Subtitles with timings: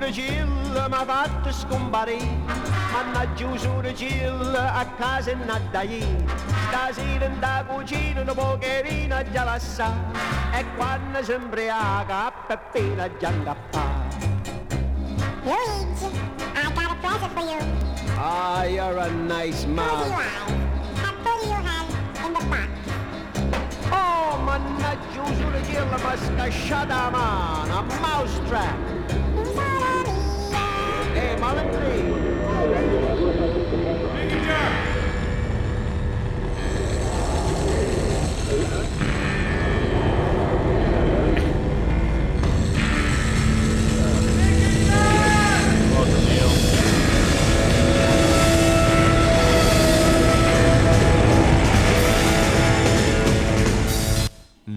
[0.00, 2.24] usura Gil m'ha fatto scomparire,
[2.92, 6.24] mannaggia usura Gil a casa e.
[6.68, 9.92] Stasera in da cucina un pocherino già la sa,
[10.52, 14.08] e quando si imbriaca a peppina già ingappà.
[15.42, 16.06] Luigi,
[16.54, 17.58] I got a present for you.
[18.16, 20.10] Ah, you're a nice Who do you man.
[20.10, 20.50] have?
[21.04, 21.88] And put your hand
[22.24, 22.68] in the box.
[23.90, 28.78] Oh, mannaggia usura Gil m'ha scasciata la mano, a mousetrap.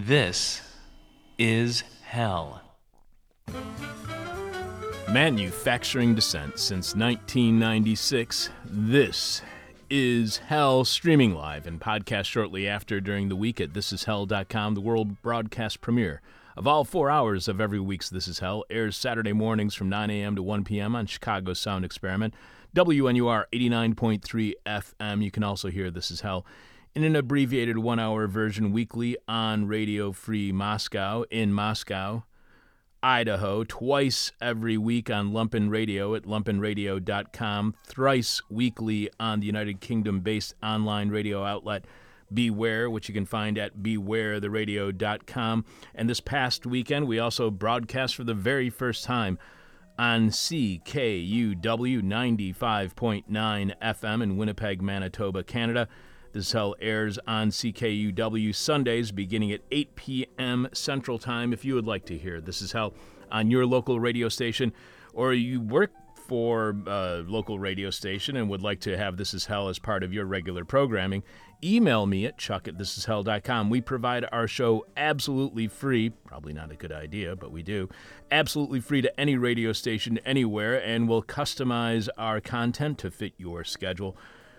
[0.06, 0.60] This
[1.38, 2.63] is hell.
[5.14, 8.50] Manufacturing Descent since 1996.
[8.64, 9.42] This
[9.88, 15.22] is Hell streaming live and podcast shortly after during the week at thisishell.com, the world
[15.22, 16.20] broadcast premiere
[16.56, 20.10] of all four hours of every week's This Is Hell airs Saturday mornings from 9
[20.10, 20.34] a.m.
[20.34, 20.96] to 1 p.m.
[20.96, 22.34] on Chicago Sound Experiment,
[22.74, 25.22] WNUR 89.3 FM.
[25.22, 26.44] You can also hear This Is Hell
[26.92, 32.24] in an abbreviated one hour version weekly on Radio Free Moscow in Moscow,
[33.04, 40.20] Idaho, twice every week on Lumpen Radio at lumpenradio.com, thrice weekly on the United Kingdom
[40.20, 41.84] based online radio outlet
[42.32, 45.66] Beware, which you can find at bewaretheradio.com.
[45.94, 49.38] And this past weekend, we also broadcast for the very first time
[49.98, 53.24] on CKUW 95.9
[53.82, 55.88] FM in Winnipeg, Manitoba, Canada.
[56.34, 60.68] This is Hell airs on CKUW Sundays beginning at 8 p.m.
[60.72, 61.52] Central Time.
[61.52, 62.92] If you would like to hear This Is Hell
[63.30, 64.72] on your local radio station,
[65.12, 65.92] or you work
[66.26, 70.02] for a local radio station and would like to have This Is Hell as part
[70.02, 71.22] of your regular programming,
[71.62, 73.70] email me at chuck at thisishell.com.
[73.70, 77.88] We provide our show absolutely free, probably not a good idea, but we do,
[78.32, 83.62] absolutely free to any radio station anywhere, and we'll customize our content to fit your
[83.62, 84.16] schedule.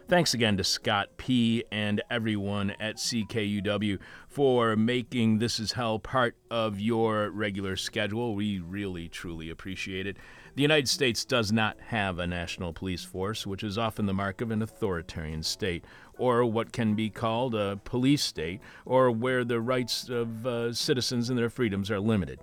[0.07, 1.63] Thanks again to Scott P.
[1.71, 8.35] and everyone at CKUW for making This Is Hell part of your regular schedule.
[8.35, 10.17] We really, truly appreciate it.
[10.53, 14.41] The United States does not have a national police force, which is often the mark
[14.41, 15.83] of an authoritarian state,
[16.19, 21.31] or what can be called a police state, or where the rights of uh, citizens
[21.31, 22.39] and their freedoms are limited.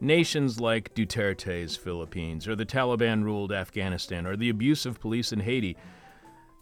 [0.00, 5.76] Nations like Duterte's Philippines, or the Taliban ruled Afghanistan, or the abusive police in Haiti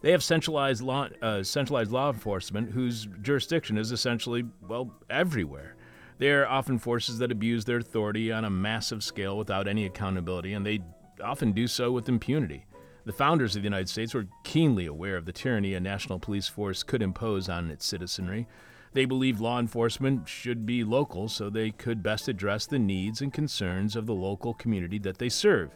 [0.01, 5.75] they have centralized law, uh, centralized law enforcement whose jurisdiction is essentially, well, everywhere.
[6.17, 10.53] They are often forces that abuse their authority on a massive scale without any accountability,
[10.53, 10.79] and they
[11.23, 12.65] often do so with impunity.
[13.05, 16.47] The founders of the United States were keenly aware of the tyranny a national police
[16.47, 18.47] force could impose on its citizenry.
[18.93, 23.33] They believed law enforcement should be local so they could best address the needs and
[23.33, 25.71] concerns of the local community that they serve.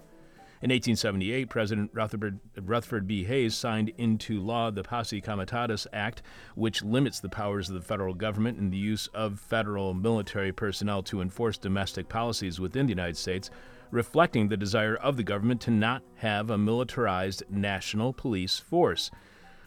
[0.63, 3.25] In 1878, President Rutherford, Rutherford B.
[3.25, 6.21] Hayes signed into law the Posse Comitatus Act,
[6.55, 11.03] which limits the powers of the federal government and the use of federal military personnel
[11.03, 13.49] to enforce domestic policies within the United States,
[13.91, 19.11] reflecting the desire of the government to not have a militarized national police force.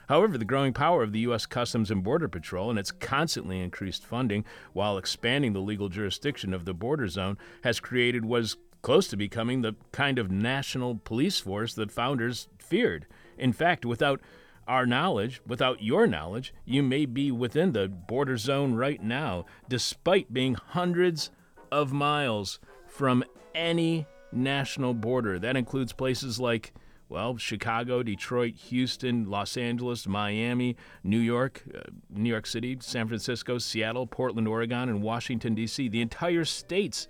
[0.08, 1.44] However, the growing power of the U.S.
[1.44, 6.64] Customs and Border Patrol and its constantly increased funding while expanding the legal jurisdiction of
[6.64, 11.40] the border zone has created what is close to becoming the kind of national police
[11.40, 13.04] force that founders feared.
[13.36, 14.20] In fact, without
[14.68, 20.32] our knowledge, without your knowledge, you may be within the border zone right now, despite
[20.32, 21.32] being hundreds
[21.72, 23.24] of miles from
[23.56, 25.36] any national border.
[25.40, 26.72] That includes places like,
[27.08, 33.58] well, Chicago, Detroit, Houston, Los Angeles, Miami, New York, uh, New York City, San Francisco,
[33.58, 35.88] Seattle, Portland, Oregon, and Washington, D.C.
[35.88, 37.08] The entire states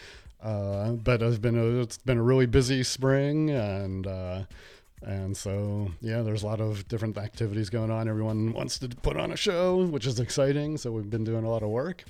[0.42, 4.42] uh, but it's been a it's been a really busy spring, and uh,
[5.02, 8.08] and so yeah, there's a lot of different activities going on.
[8.08, 10.78] Everyone wants to put on a show, which is exciting.
[10.78, 12.04] So we've been doing a lot of work.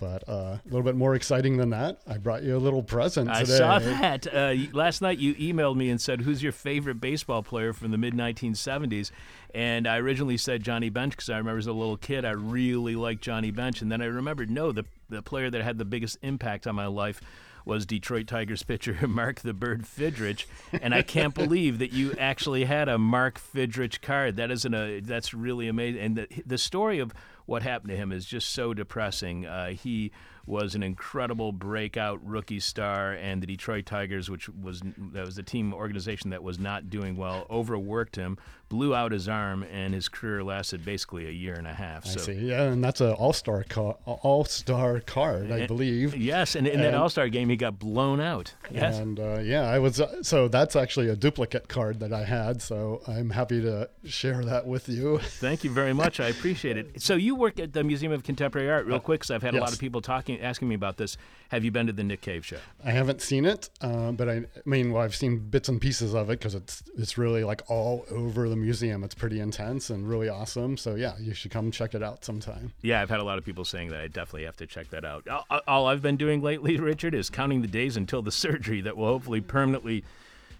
[0.00, 3.28] But uh, a little bit more exciting than that, I brought you a little present
[3.28, 3.58] I today.
[3.58, 4.26] saw that.
[4.26, 7.98] Uh, last night you emailed me and said, Who's your favorite baseball player from the
[7.98, 9.10] mid 1970s?
[9.54, 12.96] And I originally said Johnny Bench because I remember as a little kid, I really
[12.96, 13.82] liked Johnny Bench.
[13.82, 16.86] And then I remembered, no, the, the player that had the biggest impact on my
[16.86, 17.20] life
[17.64, 20.46] was Detroit Tigers pitcher Mark the Bird Fidrych,
[20.80, 24.36] and I can't believe that you actually had a Mark Fidrych card.
[24.36, 26.00] That isn't a that's really amazing.
[26.00, 27.12] And the the story of
[27.50, 29.44] what happened to him is just so depressing.
[29.44, 30.12] Uh, he
[30.46, 34.80] was an incredible breakout rookie star, and the Detroit Tigers, which was
[35.12, 38.38] that was a team organization that was not doing well, overworked him,
[38.68, 42.06] blew out his arm, and his career lasted basically a year and a half.
[42.06, 42.32] I so see.
[42.34, 46.16] Yeah, and that's an all-star ca- all-star card, I And- believe.
[46.16, 48.54] yes, and in that All Star game, he got blown out.
[48.70, 48.98] Yes.
[48.98, 52.62] And uh, yeah, I was uh, so that's actually a duplicate card that I had.
[52.62, 55.18] So I'm happy to share that with you.
[55.18, 56.20] Thank you very much.
[56.20, 57.02] I appreciate it.
[57.02, 59.60] So you work at the Museum of Contemporary Art, real quick, because I've had a
[59.60, 61.16] lot of people talking, asking me about this.
[61.48, 62.58] Have you been to the Nick Cave show?
[62.84, 66.14] I haven't seen it, uh, but I, I mean, well, I've seen bits and pieces
[66.14, 69.02] of it because it's it's really like all over the museum.
[69.02, 70.76] It's pretty intense and really awesome.
[70.76, 72.72] So yeah, you should come check it out sometime.
[72.82, 74.00] Yeah, I've had a lot of people saying that.
[74.00, 75.26] I definitely have to check that out.
[75.28, 78.96] All, all I've been doing lately, Richard, is counting the days until the surgery that
[78.96, 80.04] will hopefully permanently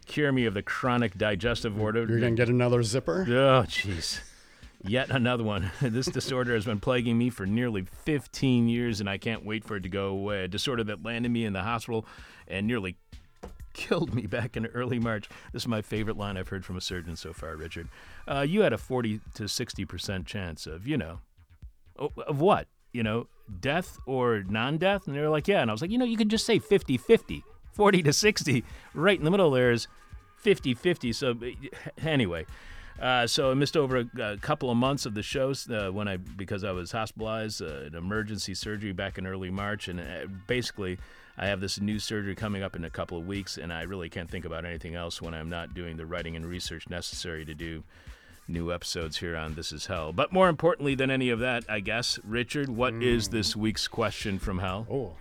[0.06, 2.06] cure me of the chronic digestive order.
[2.06, 3.24] You're gonna get another zipper.
[3.28, 4.20] Oh, jeez.
[4.82, 5.70] Yet another one.
[5.82, 9.76] this disorder has been plaguing me for nearly 15 years, and I can't wait for
[9.76, 10.44] it to go away.
[10.44, 12.06] A disorder that landed me in the hospital
[12.48, 12.96] and nearly
[13.72, 15.28] killed me back in early March.
[15.52, 17.88] This is my favorite line I've heard from a surgeon so far, Richard.
[18.26, 21.20] Uh, you had a 40 to 60% chance of, you know,
[21.96, 22.66] of what?
[22.92, 23.28] You know,
[23.60, 25.06] death or non death?
[25.06, 25.60] And they were like, yeah.
[25.60, 27.44] And I was like, you know, you could just say 50 50.
[27.72, 28.64] 40 to 60.
[28.94, 29.86] Right in the middle there is
[30.38, 31.12] 50 50.
[31.12, 32.46] So, uh, anyway.
[33.00, 36.08] Uh, so I missed over a, a couple of months of the shows uh, when
[36.08, 40.26] I because I was hospitalized, uh, an emergency surgery back in early March, and uh,
[40.46, 40.98] basically
[41.38, 44.10] I have this new surgery coming up in a couple of weeks, and I really
[44.10, 47.54] can't think about anything else when I'm not doing the writing and research necessary to
[47.54, 47.82] do
[48.46, 50.12] new episodes here on This Is Hell.
[50.12, 54.38] But more importantly than any of that, I guess, Richard, what is this week's question
[54.38, 54.86] from hell?
[54.90, 55.12] Oh,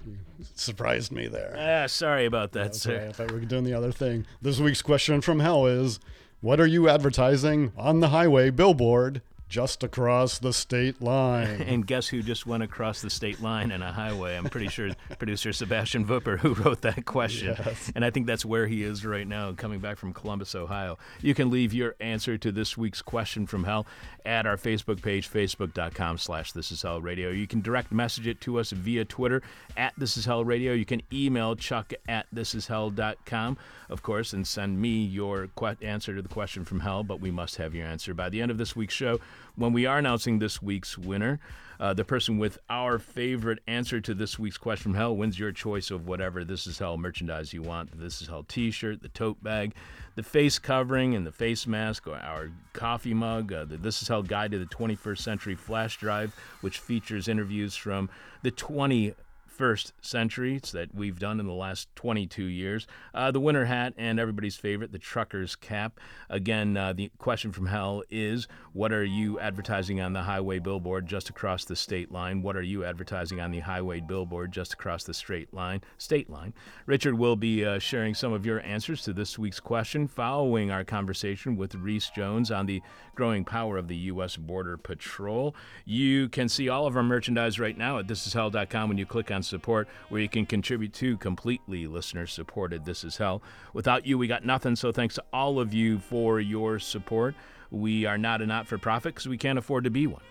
[0.55, 1.55] surprised me there.
[1.57, 2.97] Ah, sorry about that, That's sir.
[2.97, 3.07] right.
[3.09, 4.25] I thought we were doing the other thing.
[4.41, 5.99] This week's question from hell is
[6.41, 11.49] What are you advertising on the highway billboard just across the state line?
[11.69, 14.35] And guess who just went across the state line in a highway?
[14.35, 17.55] I'm pretty sure producer Sebastian Vupper who wrote that question.
[17.95, 20.97] And I think that's where he is right now, coming back from Columbus, Ohio.
[21.21, 23.85] You can leave your answer to this week's question from hell
[24.25, 27.29] at our Facebook page, facebook.com slash this is hell radio.
[27.29, 29.41] You can direct message it to us via Twitter
[29.77, 30.73] at this is hell radio.
[30.73, 33.57] You can email chuck at this is hell.com,
[33.89, 37.31] of course, and send me your que- answer to the question from hell, but we
[37.31, 39.19] must have your answer by the end of this week's show
[39.55, 41.39] when we are announcing this week's winner.
[41.79, 45.53] Uh, the person with our favorite answer to this week's question from hell wins your
[45.53, 47.97] choice of whatever This Is Hell merchandise you want.
[47.97, 49.73] This Is Hell t shirt, the tote bag,
[50.15, 54.09] the face covering and the face mask, or our coffee mug, uh, the This Is
[54.09, 58.09] Hell Guide to the 21st Century flash drive, which features interviews from
[58.41, 59.13] the 20
[59.59, 60.55] 21st century.
[60.55, 62.87] It's that we've done in the last 22 years.
[63.13, 65.99] Uh, the winter hat and everybody's favorite, the trucker's cap.
[66.29, 68.47] Again, uh, the question from hell is
[68.79, 72.41] what are you advertising on the highway billboard just across the state line?
[72.41, 76.53] What are you advertising on the highway billboard just across the straight line, state line?
[76.85, 80.85] Richard will be uh, sharing some of your answers to this week's question following our
[80.85, 82.81] conversation with Reece Jones on the
[83.15, 84.37] growing power of the U.S.
[84.37, 85.53] Border Patrol.
[85.83, 89.43] You can see all of our merchandise right now at thisishell.com when you click on
[89.43, 93.41] support, where you can contribute to completely listener supported This Is Hell.
[93.73, 97.35] Without you, we got nothing, so thanks to all of you for your support.
[97.71, 100.21] We are not a not for profit because we can't afford to be one.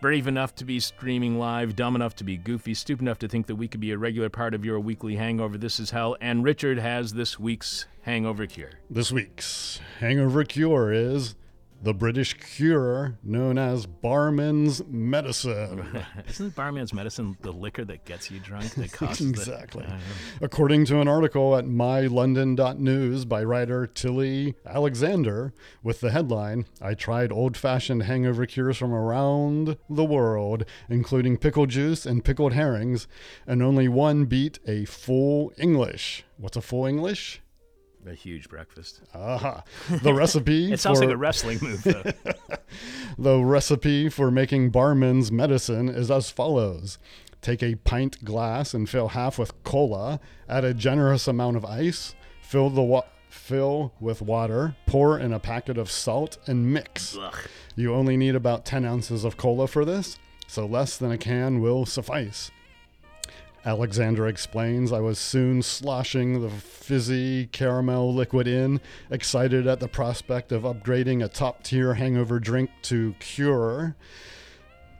[0.00, 3.46] Brave enough to be streaming live, dumb enough to be goofy, stupid enough to think
[3.46, 5.56] that we could be a regular part of your weekly hangover.
[5.56, 6.16] This is hell.
[6.20, 8.72] And Richard has this week's hangover cure.
[8.90, 11.36] This week's hangover cure is
[11.84, 16.02] the British cure known as barman's medicine.
[16.28, 18.70] Isn't barman's medicine the liquor that gets you drunk?
[18.74, 19.84] That costs the- exactly.
[19.84, 19.98] Uh,
[20.40, 27.30] According to an article at mylondon.news by writer Tilly Alexander, with the headline, I tried
[27.30, 33.06] old fashioned hangover cures from around the world, including pickle juice and pickled herrings,
[33.46, 36.24] and only one beat a full English.
[36.38, 37.42] What's a full English?
[38.06, 39.00] A huge breakfast.
[39.14, 39.62] Aha.
[40.02, 42.12] The recipe It sounds for like a wrestling move, though.
[43.18, 46.98] the recipe for making barman's medicine is as follows.
[47.40, 52.14] Take a pint glass and fill half with cola, add a generous amount of ice,
[52.40, 57.16] fill the wa- fill with water, pour in a packet of salt and mix.
[57.20, 57.36] Ugh.
[57.76, 61.60] You only need about 10 ounces of cola for this, so less than a can
[61.60, 62.50] will suffice.
[63.66, 68.78] Alexander explains I was soon sloshing the fizzy caramel liquid in,
[69.10, 73.96] excited at the prospect of upgrading a top tier hangover drink to Cure.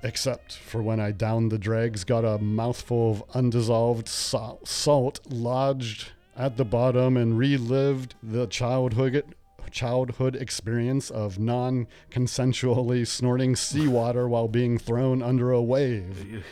[0.03, 6.13] Except for when I downed the dregs, got a mouthful of undissolved sal- salt lodged
[6.37, 9.35] at the bottom, and relived the childhood
[9.71, 16.45] childhood experience of non-consensually snorting seawater while being thrown under a wave.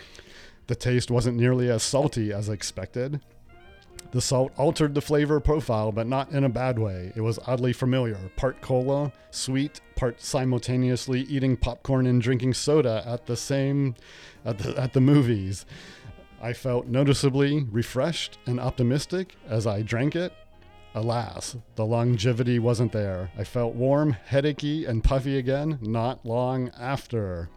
[0.72, 3.20] The taste wasn't nearly as salty as expected.
[4.12, 7.12] The salt altered the flavor profile, but not in a bad way.
[7.14, 8.16] It was oddly familiar.
[8.36, 13.96] Part cola, sweet, part simultaneously eating popcorn and drinking soda at the same
[14.46, 15.66] at the, at the movies.
[16.40, 20.32] I felt noticeably refreshed and optimistic as I drank it.
[20.94, 23.30] Alas, the longevity wasn't there.
[23.36, 27.50] I felt warm, headachy, and puffy again not long after.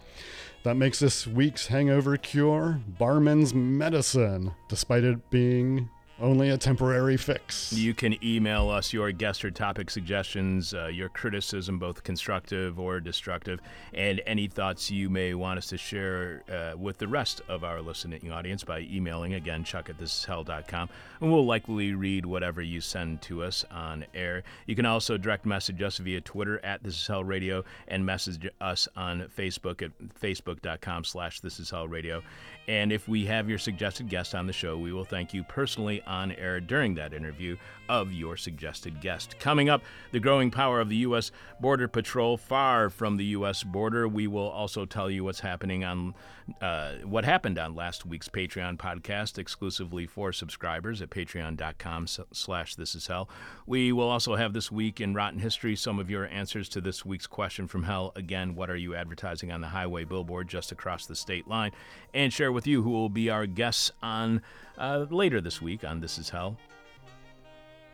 [0.66, 5.92] That makes this week's hangover cure barman's medicine, despite it being
[6.22, 7.74] only a temporary fix.
[7.74, 13.00] You can email us your guest or topic suggestions, uh, your criticism, both constructive or
[13.00, 13.60] destructive,
[13.94, 17.82] and any thoughts you may want us to share uh, with the rest of our
[17.82, 20.90] listening audience by emailing again chuck at thisishell.com
[21.22, 24.44] and we'll likely read whatever you send to us on air.
[24.66, 28.48] You can also direct message us via twitter at this is hell radio and message
[28.62, 29.92] us on facebook at
[30.22, 32.22] facebook.com slash this is hell radio
[32.68, 36.02] and if we have your suggested guest on the show we will thank you personally
[36.08, 37.56] on air during that interview
[37.90, 39.40] of your suggested guest.
[39.40, 41.32] Coming up, the growing power of the U.S.
[41.60, 43.64] Border Patrol far from the U.S.
[43.64, 44.08] border.
[44.08, 46.14] We will also tell you what's happening on
[46.62, 52.94] uh, what happened on last week's Patreon podcast, exclusively for subscribers at patreon.com slash this
[52.96, 53.30] is hell.
[53.66, 57.04] We will also have this week in Rotten History some of your answers to this
[57.04, 58.12] week's question from hell.
[58.16, 61.72] Again, what are you advertising on the highway billboard just across the state line?
[62.14, 64.42] And share with you who will be our guests on
[64.78, 66.58] uh, later this week on This Is Hell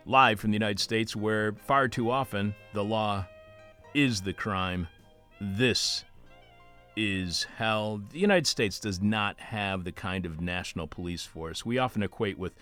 [0.05, 3.25] live from the United States, where far too often the law
[3.93, 4.87] is the crime.
[5.39, 6.03] This
[6.95, 8.01] is hell.
[8.11, 12.37] The United States does not have the kind of national police force we often equate
[12.37, 12.53] with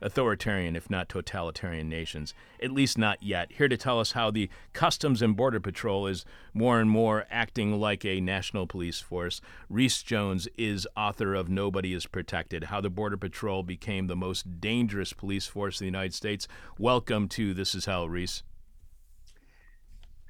[0.00, 3.52] authoritarian, if not totalitarian nations, at least not yet.
[3.52, 7.78] Here to tell us how the Customs and Border Patrol is more and more acting
[7.80, 9.40] like a national police force.
[9.68, 14.60] Reece Jones is author of Nobody is Protected How the Border Patrol Became the Most
[14.60, 16.46] Dangerous Police Force in the United States.
[16.78, 18.42] Welcome to This Is Hell, Reece.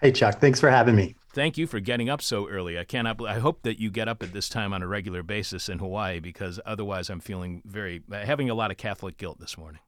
[0.00, 0.40] Hey, Chuck.
[0.40, 1.14] Thanks for having me.
[1.32, 2.78] Thank you for getting up so early.
[2.78, 3.22] I cannot.
[3.26, 6.20] I hope that you get up at this time on a regular basis in Hawaii,
[6.20, 9.80] because otherwise, I'm feeling very having a lot of Catholic guilt this morning.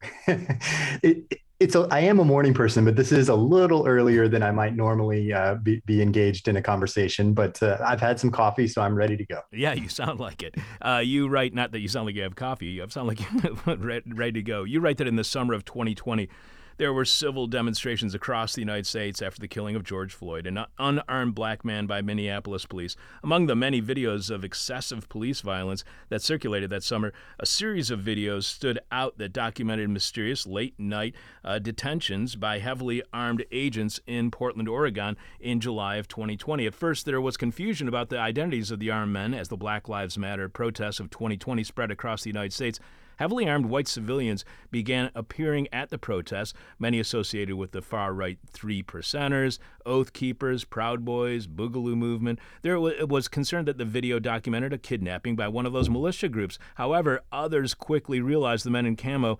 [0.26, 4.44] it, it's a, I am a morning person, but this is a little earlier than
[4.44, 7.34] I might normally uh, be, be engaged in a conversation.
[7.34, 9.40] But uh, I've had some coffee, so I'm ready to go.
[9.50, 10.54] Yeah, you sound like it.
[10.80, 12.66] Uh, you write not that you sound like you have coffee.
[12.66, 13.20] You sound like
[13.66, 14.62] you're ready to go.
[14.62, 16.28] You write that in the summer of 2020
[16.78, 20.64] there were civil demonstrations across the United States after the killing of George Floyd, an
[20.78, 22.96] unarmed black man by Minneapolis police.
[23.22, 28.00] Among the many videos of excessive police violence that circulated that summer, a series of
[28.00, 34.30] videos stood out that documented mysterious late night uh, detentions by heavily armed agents in
[34.30, 36.64] Portland, Oregon in July of 2020.
[36.64, 39.88] At first, there was confusion about the identities of the armed men as the Black
[39.88, 42.78] Lives Matter protests of 2020 spread across the United States.
[43.18, 48.38] Heavily armed white civilians began appearing at the protests, many associated with the far right
[48.50, 52.38] Three Percenters, Oath Keepers, Proud Boys, Boogaloo Movement.
[52.62, 56.58] There was concern that the video documented a kidnapping by one of those militia groups.
[56.76, 59.38] However, others quickly realized the men in camo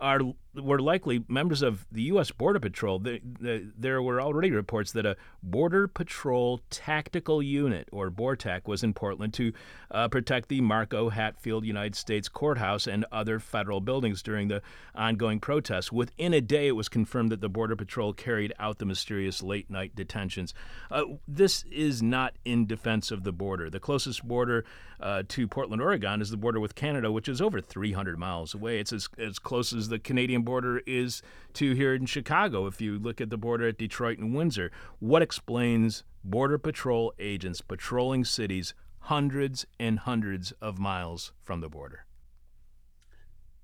[0.00, 0.20] are
[0.54, 2.30] were likely members of the U.S.
[2.30, 2.98] Border Patrol.
[2.98, 8.82] The, the, there were already reports that a Border Patrol Tactical Unit, or BORTAC, was
[8.82, 9.52] in Portland to
[9.90, 11.08] uh, protect the Mark O.
[11.08, 14.62] Hatfield United States Courthouse and other federal buildings during the
[14.94, 15.90] ongoing protests.
[15.90, 19.70] Within a day, it was confirmed that the Border Patrol carried out the mysterious late
[19.70, 20.52] night detentions.
[20.90, 23.70] Uh, this is not in defense of the border.
[23.70, 24.64] The closest border
[25.00, 28.78] uh, to Portland, Oregon, is the border with Canada, which is over 300 miles away.
[28.78, 31.22] It's as, as close as the Canadian border is
[31.54, 32.66] to here in Chicago.
[32.66, 37.60] If you look at the border at Detroit and Windsor, what explains Border Patrol agents
[37.60, 42.06] patrolling cities hundreds and hundreds of miles from the border?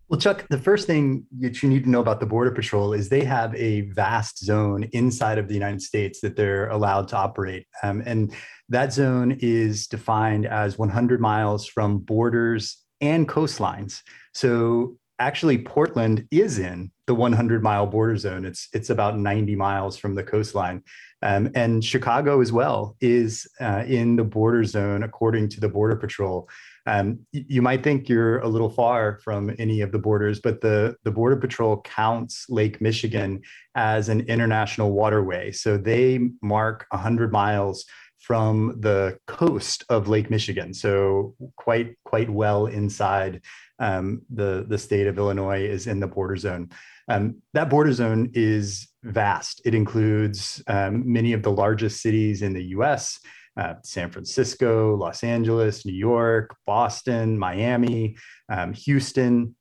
[0.08, 3.10] Well, Chuck, the first thing that you need to know about the Border Patrol is
[3.10, 7.66] they have a vast zone inside of the United States that they're allowed to operate.
[7.82, 8.34] Um, and
[8.70, 14.00] that zone is defined as 100 miles from borders and coastlines.
[14.32, 18.44] So actually Portland is in the 100 mile border zone.
[18.44, 20.82] It's it's about 90 miles from the coastline,
[21.22, 25.96] um, and Chicago as well is uh, in the border zone according to the Border
[25.96, 26.48] Patrol.
[26.86, 30.96] Um, you might think you're a little far from any of the borders, but the
[31.04, 33.42] the Border Patrol counts Lake Michigan
[33.74, 37.84] as an international waterway, so they mark 100 miles
[38.18, 43.40] from the coast of Lake Michigan, so quite quite well inside
[43.78, 46.70] um, the, the state of Illinois is in the border zone.
[47.08, 49.62] Um, that border zone is vast.
[49.64, 53.18] It includes um, many of the largest cities in the US
[53.58, 58.16] uh, San Francisco, Los Angeles, New York, Boston, Miami,
[58.48, 59.54] um, Houston.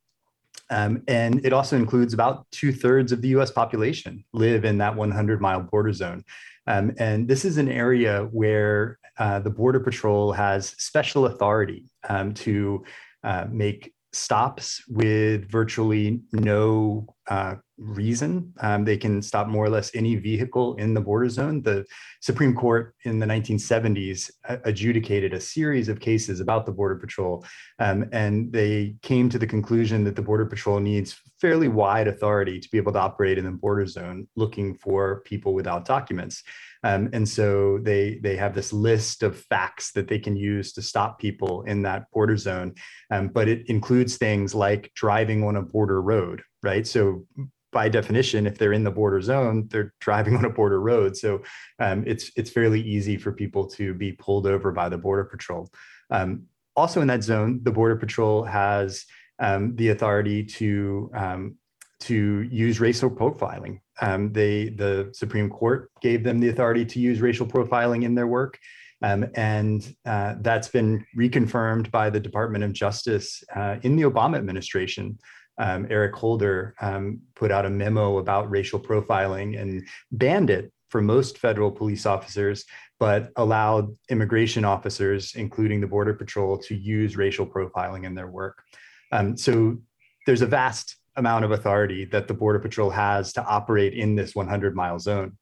[0.69, 4.95] Um, and it also includes about two thirds of the US population live in that
[4.95, 6.23] 100 mile border zone.
[6.67, 11.89] Um, and this is an area where uh, the Border Patrol has special authority
[12.35, 12.83] to
[13.23, 18.53] uh, make stops with virtually no uh, reason.
[18.61, 21.61] Um, they can stop more or less any vehicle in the border zone.
[21.61, 21.85] The
[22.21, 24.31] Supreme Court in the 1970s
[24.65, 27.45] adjudicated a series of cases about the Border Patrol,
[27.79, 32.59] um, and they came to the conclusion that the Border Patrol needs fairly wide authority
[32.59, 36.43] to be able to operate in the border zone looking for people without documents.
[36.83, 40.81] Um, and so they they have this list of facts that they can use to
[40.81, 42.75] stop people in that border zone.
[43.11, 46.85] Um, but it includes things like driving on a border road, right?
[46.85, 47.25] So
[47.71, 51.17] by definition, if they're in the border zone, they're driving on a border road.
[51.17, 51.43] So
[51.79, 55.69] um, it's it's fairly easy for people to be pulled over by the border patrol.
[56.09, 56.43] Um,
[56.75, 59.05] also in that zone, the border patrol has
[59.39, 61.55] um, the authority to um,
[61.99, 63.79] to use racial profiling.
[64.01, 68.27] Um, they, the Supreme Court gave them the authority to use racial profiling in their
[68.27, 68.59] work.
[69.01, 74.37] Um, and uh, that's been reconfirmed by the Department of Justice uh, in the Obama
[74.37, 75.17] administration.
[75.59, 81.01] Um, Eric Holder um, put out a memo about racial profiling and banned it for
[81.01, 82.63] most federal police officers,
[82.99, 88.63] but allowed immigration officers, including the Border Patrol, to use racial profiling in their work.
[89.11, 89.77] Um, so
[90.25, 94.35] there's a vast amount of authority that the Border Patrol has to operate in this
[94.35, 95.37] 100 mile zone.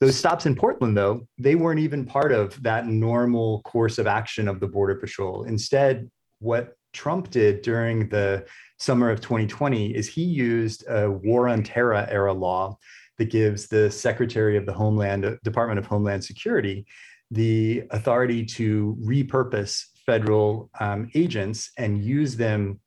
[0.00, 4.48] Those stops in Portland, though, they weren't even part of that normal course of action
[4.48, 5.44] of the Border Patrol.
[5.44, 8.44] Instead, what Trump did during the
[8.78, 12.76] summer of 2020 is he used a war on terror era law
[13.18, 16.84] that gives the Secretary of the Homeland Department of Homeland Security
[17.30, 22.80] the authority to repurpose federal um, agents and use them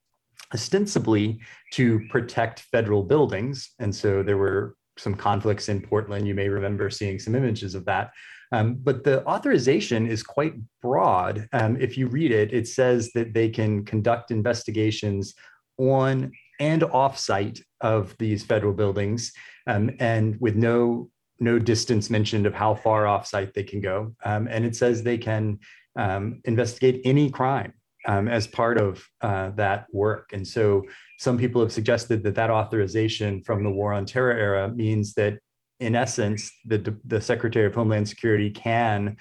[0.53, 1.39] ostensibly
[1.73, 3.71] to protect federal buildings.
[3.79, 6.27] And so there were some conflicts in Portland.
[6.27, 8.11] You may remember seeing some images of that.
[8.51, 11.47] Um, but the authorization is quite broad.
[11.51, 15.35] Um, if you read it, it says that they can conduct investigations
[15.77, 19.31] on and off site of these federal buildings
[19.67, 24.15] um, and with no no distance mentioned of how far off site they can go.
[24.25, 25.59] Um, and it says they can
[25.97, 27.73] um, investigate any crime
[28.07, 30.29] um, as part of uh, that work.
[30.31, 30.83] And so
[31.19, 35.39] some people have suggested that that authorization from the War on Terror era means that,
[35.79, 39.17] in essence, the, the Secretary of Homeland Security can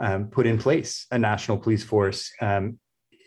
[0.00, 2.78] um, put in place a national police force um,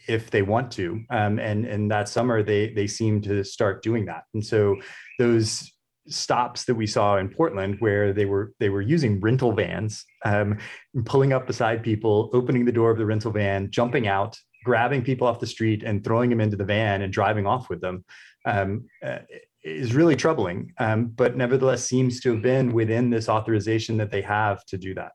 [0.07, 1.03] if they want to.
[1.09, 4.23] Um, and, and that summer, they, they seem to start doing that.
[4.33, 4.77] And so
[5.19, 5.71] those
[6.07, 10.57] stops that we saw in Portland where they were they were using rental vans, um,
[11.05, 15.27] pulling up beside people, opening the door of the rental van, jumping out, grabbing people
[15.27, 18.03] off the street and throwing them into the van and driving off with them
[18.45, 19.19] um, uh,
[19.63, 20.73] is really troubling.
[20.79, 24.93] Um, but nevertheless, seems to have been within this authorization that they have to do
[24.95, 25.11] that.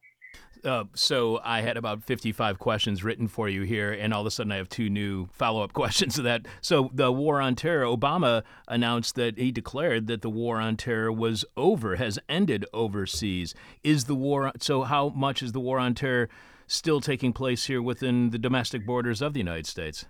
[0.65, 4.31] Uh, so I had about 55 questions written for you here, and all of a
[4.31, 6.47] sudden I have two new follow-up questions to that.
[6.61, 11.13] So the war on terror, Obama announced that he declared that the war on terror
[11.13, 13.55] was over, has ended overseas.
[13.83, 14.83] Is the war so?
[14.83, 16.29] How much is the war on terror
[16.67, 20.05] still taking place here within the domestic borders of the United States?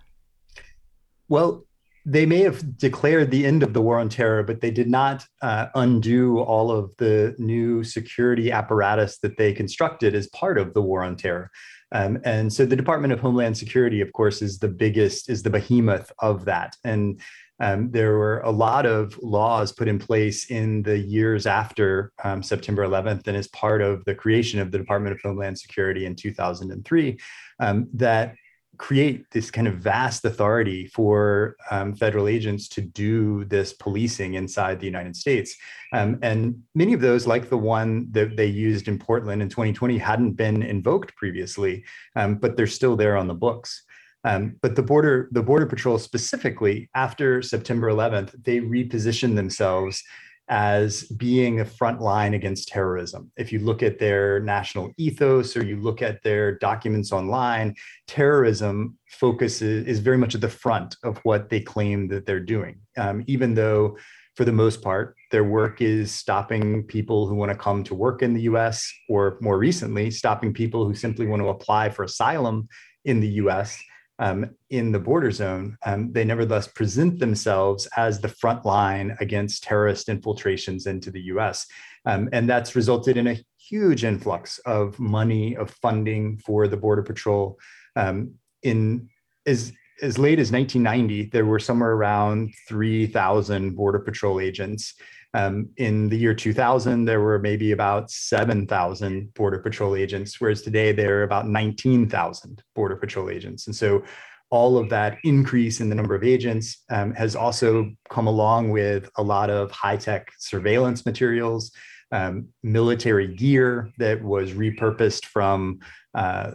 [1.29, 1.65] Well,
[2.09, 5.25] they may have declared the end of the war on terror, but they did not
[5.41, 10.81] uh, undo all of the new security apparatus that they constructed as part of the
[10.81, 11.51] war on terror.
[11.91, 15.49] Um, and so the Department of Homeland Security, of course, is the biggest, is the
[15.49, 16.77] behemoth of that.
[16.85, 17.19] And
[17.59, 22.41] um, there were a lot of laws put in place in the years after um,
[22.41, 26.15] September 11th and as part of the creation of the Department of Homeland Security in
[26.15, 27.17] 2003
[27.59, 28.35] um, that
[28.77, 34.79] create this kind of vast authority for um, federal agents to do this policing inside
[34.79, 35.55] the United States.
[35.93, 39.97] Um, and many of those, like the one that they used in Portland in 2020,
[39.97, 41.83] hadn't been invoked previously,
[42.15, 43.83] um, but they're still there on the books.
[44.23, 50.03] Um, but the border, the border patrol specifically, after September 11th, they repositioned themselves
[50.49, 53.31] as being a front line against terrorism.
[53.37, 57.75] If you look at their national ethos or you look at their documents online,
[58.07, 62.79] terrorism focuses is very much at the front of what they claim that they're doing.
[62.97, 63.97] Um, even though,
[64.35, 68.21] for the most part, their work is stopping people who want to come to work
[68.21, 72.69] in the US, or more recently, stopping people who simply want to apply for asylum
[73.03, 73.81] in the US
[74.19, 79.63] um, in the border zone, um, they nevertheless present themselves as the front line against
[79.63, 81.65] terrorist infiltrations into the US.
[82.05, 87.03] Um, and that's resulted in a huge influx of money, of funding for the Border
[87.03, 87.59] Patrol.
[87.95, 89.09] Um, in
[89.45, 94.93] as, as late as 1990, there were somewhere around 3,000 Border Patrol agents.
[95.37, 100.91] Um, in the year 2000, there were maybe about 7,000 Border Patrol agents, whereas today
[100.91, 103.67] there are about 19,000 Border Patrol agents.
[103.67, 104.03] And so
[104.49, 109.11] all of that increase in the number of agents um, has also come along with
[109.17, 111.71] a lot of high tech surveillance materials,
[112.11, 115.79] um, military gear that was repurposed from
[116.15, 116.51] uh,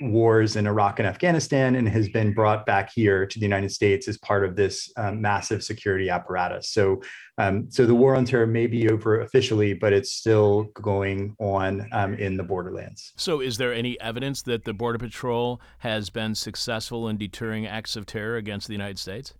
[0.00, 4.08] wars in Iraq and Afghanistan and has been brought back here to the United States
[4.08, 6.70] as part of this um, massive security apparatus.
[6.70, 7.02] So,
[7.38, 11.88] um, so the war on terror may be over officially, but it's still going on
[11.92, 13.12] um, in the borderlands.
[13.16, 17.96] So, is there any evidence that the Border Patrol has been successful in deterring acts
[17.96, 19.34] of terror against the United States?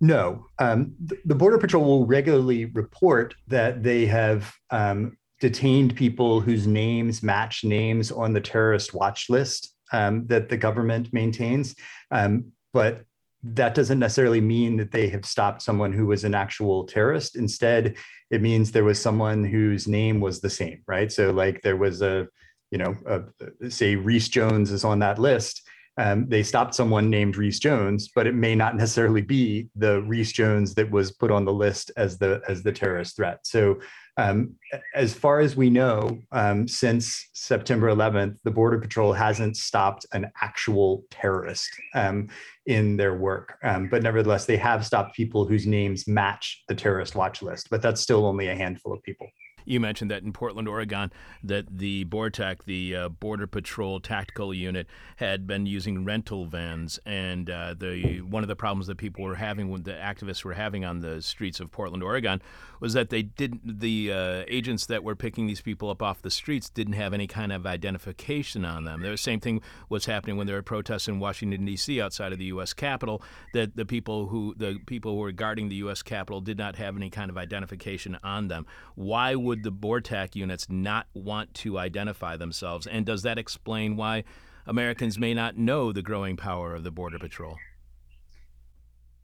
[0.00, 6.66] No, um, the Border Patrol will regularly report that they have um, detained people whose
[6.66, 11.74] names match names on the terrorist watch list um, that the government maintains.
[12.10, 13.04] Um, but
[13.42, 17.36] that doesn't necessarily mean that they have stopped someone who was an actual terrorist.
[17.36, 17.96] Instead,
[18.30, 21.12] it means there was someone whose name was the same, right?
[21.12, 22.26] So, like, there was a,
[22.70, 25.62] you know, a, say Reece Jones is on that list.
[25.96, 30.32] Um, they stopped someone named Reece Jones, but it may not necessarily be the Reece
[30.32, 33.46] Jones that was put on the list as the as the terrorist threat.
[33.46, 33.78] So
[34.16, 34.54] um,
[34.94, 40.30] as far as we know, um, since September 11th, the Border Patrol hasn't stopped an
[40.40, 42.28] actual terrorist um,
[42.66, 43.58] in their work.
[43.64, 47.82] Um, but nevertheless, they have stopped people whose names match the terrorist watch list, but
[47.82, 49.28] that's still only a handful of people.
[49.64, 54.86] You mentioned that in Portland, Oregon, that the BORTAC, the uh, Border Patrol Tactical Unit,
[55.16, 59.36] had been using rental vans, and uh, the one of the problems that people were
[59.36, 62.42] having, when the activists were having on the streets of Portland, Oregon,
[62.80, 63.80] was that they didn't.
[63.80, 67.26] The uh, agents that were picking these people up off the streets didn't have any
[67.26, 69.02] kind of identification on them.
[69.02, 72.00] The same thing was happening when there were protests in Washington D.C.
[72.00, 72.72] outside of the U.S.
[72.72, 73.22] Capitol.
[73.52, 76.02] That the people who the people who were guarding the U.S.
[76.02, 78.66] Capitol did not have any kind of identification on them.
[78.94, 82.88] Why would would the BORTAC units not want to identify themselves?
[82.88, 84.24] And does that explain why
[84.66, 87.56] Americans may not know the growing power of the Border Patrol?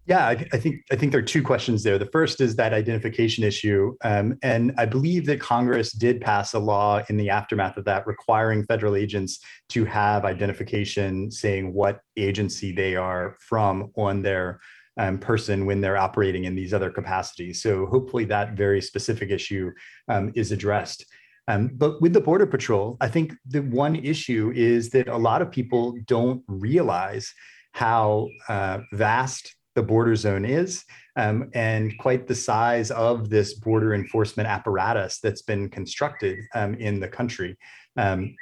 [0.06, 1.98] Yeah, I, I, think I think there are two questions there.
[1.98, 6.58] The first is that identification issue, um, and I believe that Congress did pass a
[6.60, 9.40] law in the aftermath of that requiring federal agents
[9.70, 14.60] to have identification saying what agency they are from on their
[15.00, 17.62] um, person when they're operating in these other capacities.
[17.62, 19.70] So hopefully that very specific issue
[20.08, 21.06] um, is addressed.
[21.48, 25.40] Um, but with the Border Patrol, I think the one issue is that a lot
[25.40, 27.32] of people don't realize
[27.72, 30.84] how uh, vast the border zone is
[31.16, 37.00] um, and quite the size of this border enforcement apparatus that's been constructed um, in
[37.00, 37.56] the country.
[37.96, 38.36] Um,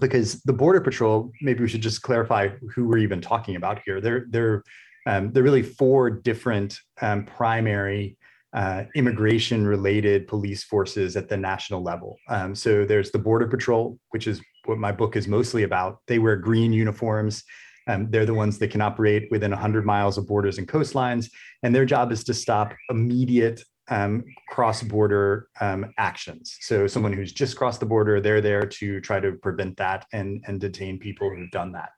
[0.00, 4.00] because the Border Patrol, maybe we should just clarify who we're even talking about here.
[4.00, 4.64] They're, they're,
[5.06, 8.16] um, they're really four different um, primary
[8.54, 12.16] uh, immigration related police forces at the national level.
[12.28, 15.98] Um, so there's the Border Patrol, which is what my book is mostly about.
[16.06, 17.42] They wear green uniforms.
[17.88, 21.30] Um, they're the ones that can operate within 100 miles of borders and coastlines,
[21.62, 26.56] and their job is to stop immediate um, cross-border um, actions.
[26.60, 30.42] So someone who's just crossed the border, they're there to try to prevent that and,
[30.46, 31.90] and detain people who've done that.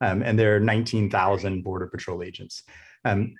[0.00, 2.62] Um, and there are 19,000 Border Patrol agents.
[3.04, 3.34] Um,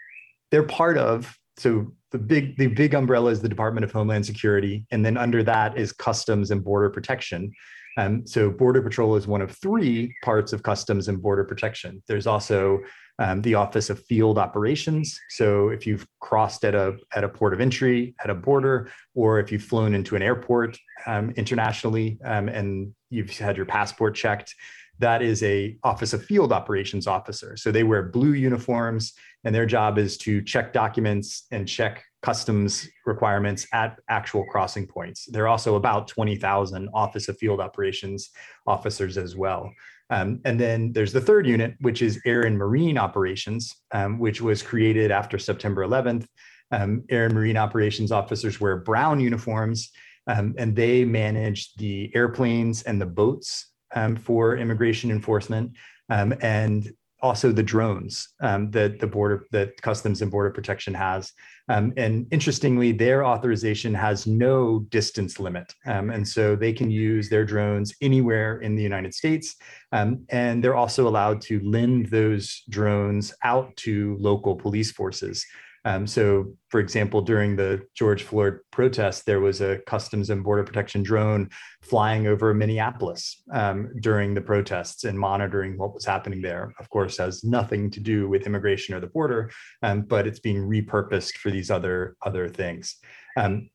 [0.50, 4.86] they're part of so the big the big umbrella is the Department of Homeland Security,
[4.90, 7.52] and then under that is Customs and Border Protection.
[7.96, 12.02] Um, so Border Patrol is one of three parts of Customs and Border Protection.
[12.08, 12.80] There's also
[13.20, 15.16] um, the Office of Field Operations.
[15.30, 19.38] So if you've crossed at a at a port of entry, at a border, or
[19.38, 24.54] if you've flown into an airport um, internationally um, and you've had your passport checked,
[24.98, 27.56] that is a Office of Field Operations officer.
[27.56, 29.12] So they wear blue uniforms,
[29.44, 35.26] and their job is to check documents and check customs requirements at actual crossing points.
[35.26, 38.30] There are also about 20,000 Office of Field Operations
[38.66, 39.70] officers as well.
[40.10, 44.40] Um, and then there's the third unit, which is Air and Marine Operations, um, which
[44.40, 46.26] was created after September 11th.
[46.70, 49.90] Um, Air and Marine Operations officers wear brown uniforms,
[50.26, 55.72] um, and they manage the airplanes and the boats um, for immigration enforcement.
[56.10, 56.92] Um, and
[57.24, 61.32] also the drones um, that the border that customs and border protection has.
[61.70, 65.72] Um, and interestingly their authorization has no distance limit.
[65.86, 69.56] Um, and so they can use their drones anywhere in the united states.
[69.90, 75.46] Um, and they're also allowed to lend those drones out to local police forces
[75.84, 80.64] um, so, for example, during the George Floyd protests, there was a Customs and Border
[80.64, 81.50] Protection drone
[81.82, 86.74] flying over Minneapolis um, during the protests and monitoring what was happening there.
[86.78, 89.50] Of course, has nothing to do with immigration or the border,
[89.82, 92.96] um, but it's being repurposed for these other other things.
[93.36, 93.68] Um,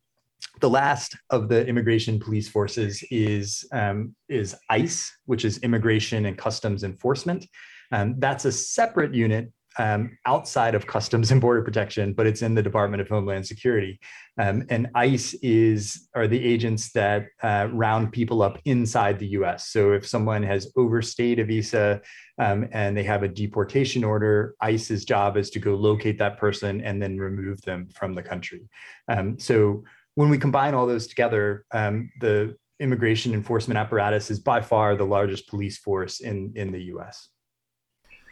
[0.61, 6.37] the last of the immigration police forces is um, is ICE, which is Immigration and
[6.37, 7.45] Customs Enforcement.
[7.91, 12.53] Um, that's a separate unit um, outside of Customs and Border Protection, but it's in
[12.53, 13.97] the Department of Homeland Security.
[14.37, 19.69] Um, and ICE is are the agents that uh, round people up inside the U.S.
[19.69, 22.01] So if someone has overstayed a visa
[22.37, 26.81] um, and they have a deportation order, ICE's job is to go locate that person
[26.81, 28.69] and then remove them from the country.
[29.07, 29.83] Um, so
[30.15, 35.05] when we combine all those together, um, the immigration enforcement apparatus is by far the
[35.05, 37.29] largest police force in in the U.S.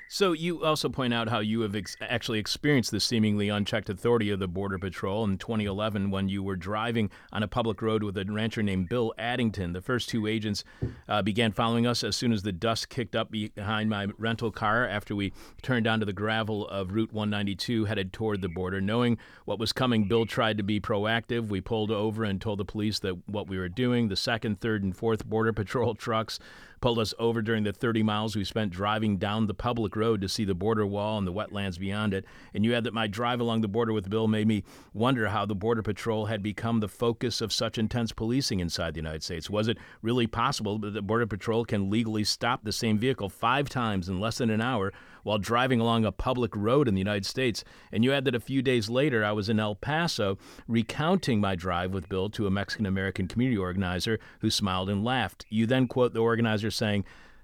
[0.10, 4.30] So you also point out how you have ex- actually experienced the seemingly unchecked authority
[4.30, 8.18] of the Border Patrol in 2011 when you were driving on a public road with
[8.18, 9.74] a rancher named Bill Addington.
[9.74, 10.64] The first two agents
[11.10, 14.88] uh, began following us as soon as the dust kicked up behind my rental car
[14.88, 18.80] after we turned onto the gravel of Route 192 headed toward the border.
[18.80, 21.50] Knowing what was coming, Bill tried to be proactive.
[21.50, 24.08] We pulled over and told the police that what we were doing.
[24.08, 26.40] The second, third, and fourth Border Patrol trucks
[26.82, 30.30] pulled us over during the 30 miles we spent driving down the public road to
[30.30, 32.26] see the border wall and the wetlands beyond it.
[32.54, 34.64] And you add that my drive along the border with Bill made me
[34.94, 39.00] wonder how the Border Patrol had become the focus of such intense policing inside the
[39.00, 39.50] United States.
[39.50, 43.70] Was it really possible that the Border Patrol can legally stop the same vehicle five
[43.70, 44.94] times in less than an hour
[45.28, 47.64] while driving along a public road in the United States.
[47.92, 50.38] And you add that a few days later, I was in El Paso
[50.68, 55.46] recounting my drive with Bill to a Mexican American community organizer who smiled and laughed.
[55.50, 57.04] You then quote the organizer saying,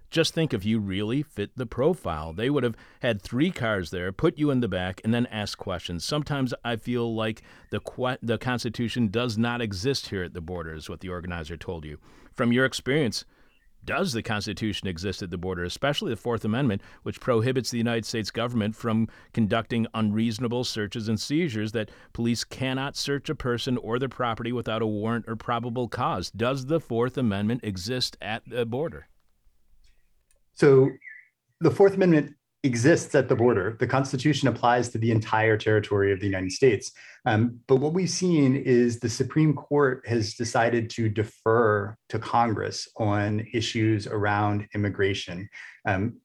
[0.09, 2.33] just think if you really fit the profile.
[2.33, 5.57] They would have had three cars there, put you in the back, and then ask
[5.57, 6.05] questions.
[6.05, 7.41] Sometimes I feel like
[7.71, 11.57] the que- the Constitution does not exist here at the border, is what the organizer
[11.57, 11.97] told you.
[12.31, 13.25] From your experience,
[13.85, 18.05] does the Constitution exist at the border, especially the Fourth Amendment, which prohibits the United
[18.05, 23.99] States government from conducting unreasonable searches and seizures, that police cannot search a person or
[23.99, 26.31] their property without a warrant or probable cause.
[26.31, 29.07] Does the Fourth Amendment exist at the border?
[30.53, 30.89] So
[31.59, 33.76] the Fourth Amendment exists at the border.
[33.80, 36.91] The Constitution applies to the entire territory of the United States.
[37.26, 42.88] Um, but what we've seen is the Supreme Court has decided to defer to Congress
[42.97, 45.49] on issues around immigration.
[45.86, 46.17] Um,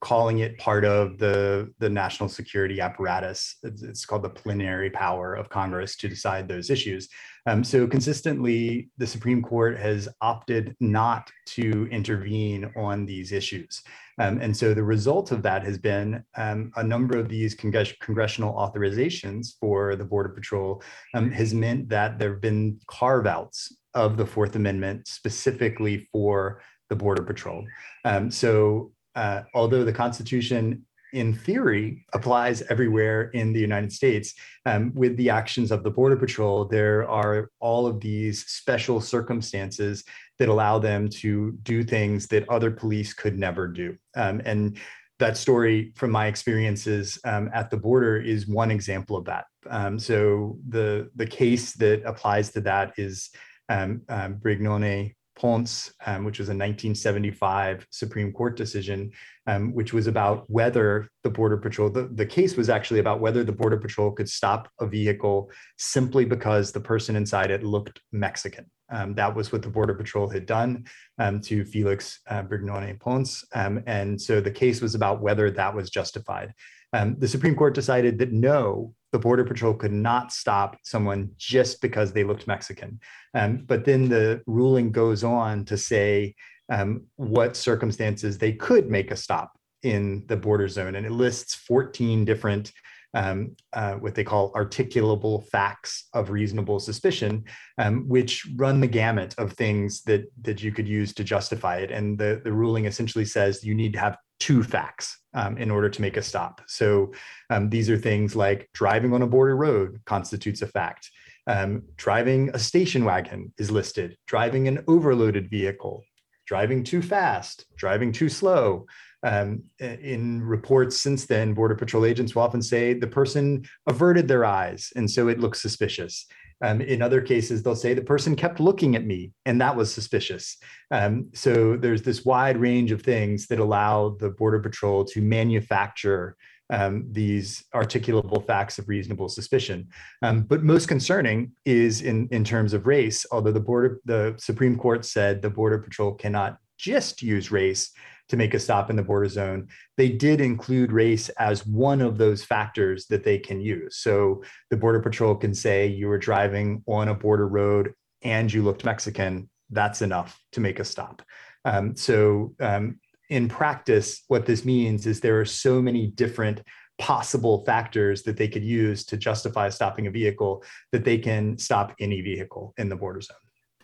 [0.00, 3.56] calling it part of the, the national security apparatus.
[3.62, 7.08] It's, it's, called the plenary power of Congress to decide those issues.
[7.46, 13.82] Um, so consistently, the Supreme Court has opted not to intervene on these issues.
[14.20, 17.98] Um, and so the result of that has been um, a number of these congres-
[18.00, 20.82] congressional authorizations for the Border Patrol
[21.14, 26.60] um, has meant that there have been carve outs of the Fourth Amendment specifically for
[26.88, 27.64] the Border Patrol.
[28.04, 34.34] Um, so uh, although the Constitution in theory applies everywhere in the United States.
[34.66, 40.04] Um, with the actions of the Border Patrol, there are all of these special circumstances
[40.38, 43.96] that allow them to do things that other police could never do.
[44.14, 44.78] Um, and
[45.18, 49.46] that story from my experiences um, at the border is one example of that.
[49.68, 53.30] Um, so the the case that applies to that is
[53.68, 59.12] um, um, Brignoni Ponce, um, which was a 1975 Supreme Court decision,
[59.46, 63.44] um, which was about whether the Border Patrol, the, the case was actually about whether
[63.44, 68.66] the Border Patrol could stop a vehicle simply because the person inside it looked Mexican.
[68.90, 70.86] Um, that was what the Border Patrol had done
[71.18, 73.44] um, to Felix uh, Brignoni Ponce.
[73.54, 76.52] Um, and so the case was about whether that was justified.
[76.92, 81.80] Um, the Supreme Court decided that no, the Border Patrol could not stop someone just
[81.80, 83.00] because they looked Mexican.
[83.34, 86.34] Um, but then the ruling goes on to say
[86.70, 90.96] um, what circumstances they could make a stop in the border zone.
[90.96, 92.72] And it lists 14 different
[93.14, 97.44] um, uh, what they call articulable facts of reasonable suspicion,
[97.78, 101.90] um, which run the gamut of things that that you could use to justify it.
[101.90, 105.88] And the, the ruling essentially says you need to have two facts um, in order
[105.88, 106.60] to make a stop.
[106.66, 107.12] So
[107.50, 111.10] um, these are things like driving on a border road constitutes a fact.
[111.46, 114.16] Um, driving a station wagon is listed.
[114.26, 116.04] Driving an overloaded vehicle,
[116.46, 118.86] driving too fast, driving too slow.
[119.24, 124.44] Um, in reports since then, Border Patrol agents will often say the person averted their
[124.44, 126.26] eyes, and so it looks suspicious.
[126.60, 129.92] Um, in other cases, they'll say the person kept looking at me and that was
[129.92, 130.56] suspicious.
[130.90, 136.36] Um, so there's this wide range of things that allow the Border Patrol to manufacture
[136.70, 139.88] um, these articulable facts of reasonable suspicion.
[140.22, 144.76] Um, but most concerning is in, in terms of race, although the border, the Supreme
[144.76, 147.90] Court said the Border Patrol cannot just use race
[148.28, 152.18] to make a stop in the border zone, they did include race as one of
[152.18, 153.96] those factors that they can use.
[153.96, 158.62] So the Border Patrol can say you were driving on a border road and you
[158.62, 159.48] looked Mexican.
[159.70, 161.22] That's enough to make a stop.
[161.64, 166.62] Um, so um, in practice, what this means is there are so many different
[166.98, 171.94] possible factors that they could use to justify stopping a vehicle that they can stop
[172.00, 173.36] any vehicle in the border zone.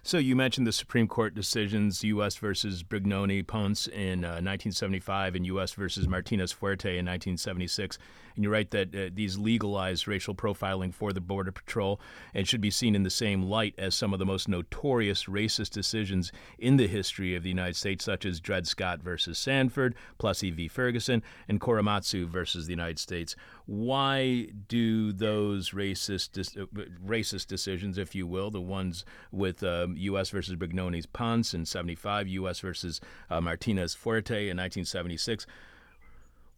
[0.06, 2.36] So you mentioned the Supreme Court decisions, U.S.
[2.36, 5.72] versus Brignoni Ponce in uh, 1975 and U.S.
[5.72, 7.96] versus Martinez Fuerte in 1976.
[8.34, 12.02] And you write that uh, these legalized racial profiling for the Border Patrol
[12.34, 15.70] and should be seen in the same light as some of the most notorious racist
[15.70, 20.50] decisions in the history of the United States, such as Dred Scott versus Sanford, Plessy
[20.50, 20.68] v.
[20.68, 23.36] Ferguson, and Korematsu versus the United States.
[23.66, 26.66] Why do those racist uh,
[27.04, 30.30] racist decisions, if you will, the ones with um, U.S.
[30.30, 32.60] versus Brignoni's Ponce in 75, U.S.
[32.60, 33.00] versus
[33.30, 35.46] uh, Martinez Fuerte in 1976,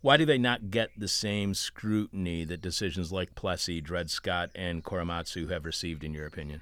[0.03, 4.85] why do they not get the same scrutiny that decisions like Plessy, Dred Scott, and
[4.85, 6.61] Korematsu have received, in your opinion?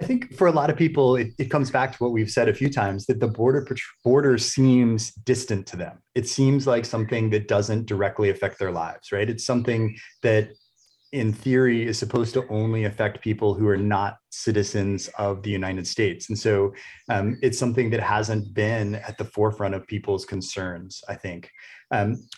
[0.00, 2.48] I think for a lot of people, it, it, comes back to what we've said
[2.48, 3.66] a few times that the border
[4.04, 6.02] border seems distant to them.
[6.14, 9.28] It seems like something that doesn't directly affect their lives, right?
[9.28, 10.50] It's something that,
[11.12, 15.86] in theory, is supposed to only affect people who are not citizens of the United
[15.86, 16.74] States, and so
[17.08, 21.02] um, it's something that hasn't been at the forefront of people's concerns.
[21.08, 21.50] I think.
[21.90, 22.28] Um,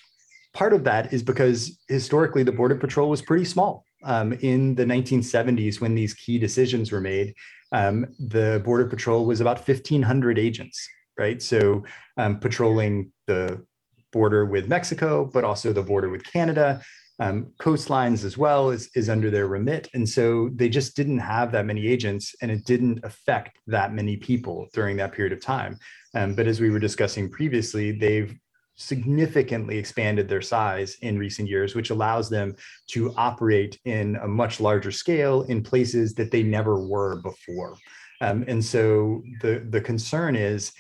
[0.55, 4.85] part of that is because historically the border patrol was pretty small um, in the
[4.85, 7.35] 1970s when these key decisions were made
[7.73, 11.43] um, the border patrol was about 1500 agents right?
[11.43, 11.83] So
[12.17, 13.65] um, patrolling the
[14.13, 16.81] border with mexico but also the border with canada
[17.21, 19.89] um, coastlines as well is, is under their remit.
[19.95, 24.17] And so they just didn't have that many agents and it didn't affect that many
[24.17, 25.79] people during that period of time.
[26.15, 28.35] Um, but as we were discussing previously they've
[28.79, 32.55] significantly expanded their size in recent years, which allows them
[32.87, 37.77] to operate in a much larger scale in places that they never were before.
[38.21, 40.73] Um, and so the, the concern is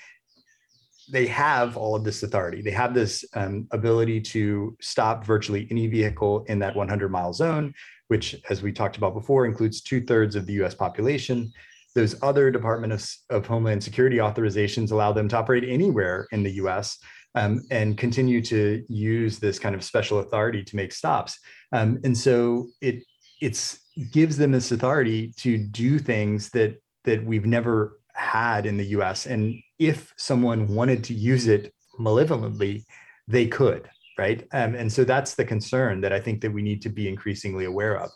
[1.10, 2.62] they have all of this authority.
[2.62, 7.74] They have this um, ability to stop virtually any vehicle in that 100 mile zone,
[8.08, 11.52] which, as we talked about before, includes two thirds of the US population.
[11.94, 16.52] Those other Department of, of Homeland Security authorizations allow them to operate anywhere in the
[16.52, 16.98] US
[17.38, 21.38] um, and continue to use this kind of special authority to make stops.
[21.72, 23.04] Um, and so it
[23.40, 23.78] it's
[24.10, 29.26] gives them this authority to do things that that we've never had in the US.
[29.26, 32.84] And if someone wanted to use it malevolently,
[33.28, 33.88] they could,
[34.18, 34.44] right?
[34.52, 37.66] Um, and so that's the concern that I think that we need to be increasingly
[37.66, 38.10] aware of.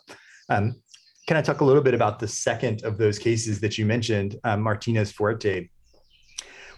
[0.49, 0.75] Um,
[1.27, 4.35] can I talk a little bit about the second of those cases that you mentioned,
[4.43, 5.69] um, Martinez Fuerte?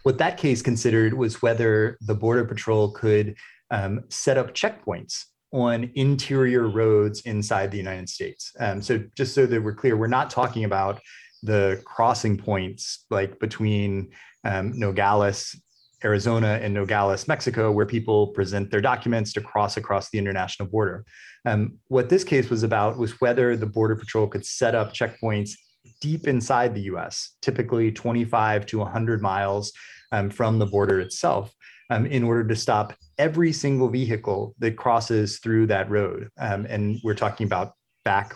[0.06, 3.36] What that case considered was whether the Border Patrol could
[3.72, 8.52] um, set up checkpoints on interior roads inside the United States.
[8.60, 11.02] Um, so, just so that we're clear, we're not talking about
[11.42, 14.12] the crossing points like between
[14.44, 15.60] um, Nogales,
[16.04, 21.04] Arizona, and Nogales, Mexico, where people present their documents to cross across the international border.
[21.46, 25.54] Um, what this case was about was whether the Border Patrol could set up checkpoints
[26.00, 29.74] deep inside the US, typically 25 to 100 miles
[30.12, 31.54] um, from the border itself,
[31.90, 36.30] um, in order to stop every single vehicle that crosses through that road.
[36.40, 38.36] Um, and we're talking about back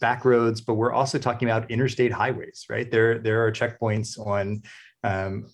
[0.00, 2.88] back roads, but we're also talking about interstate highways, right?
[2.90, 4.62] There, there are checkpoints on
[5.02, 5.48] um,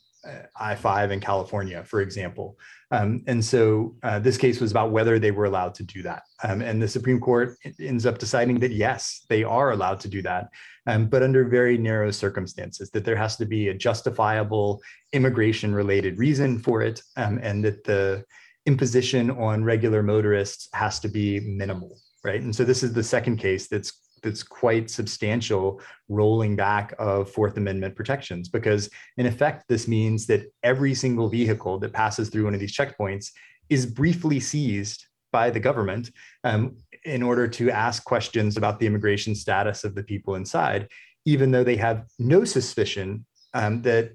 [0.57, 2.59] I-5 in California, for example.
[2.95, 6.23] Um, and so uh, this case was about whether they were allowed to do that.
[6.45, 10.23] Um, and the Supreme Court ends up deciding that yes, they are allowed to do
[10.23, 10.51] that,
[10.87, 14.81] um, but under very narrow circumstances, that there has to be a justifiable
[15.13, 18.25] immigration related reason for it, um, and that the
[18.67, 22.43] imposition on regular motorists has to be minimal, right?
[22.43, 27.57] And so this is the second case that's that's quite substantial rolling back of Fourth
[27.57, 32.55] Amendment protections, because in effect, this means that every single vehicle that passes through one
[32.55, 33.31] of these checkpoints
[33.69, 36.11] is briefly seized by the government
[36.43, 40.89] um, in order to ask questions about the immigration status of the people inside,
[41.25, 44.13] even though they have no suspicion um, that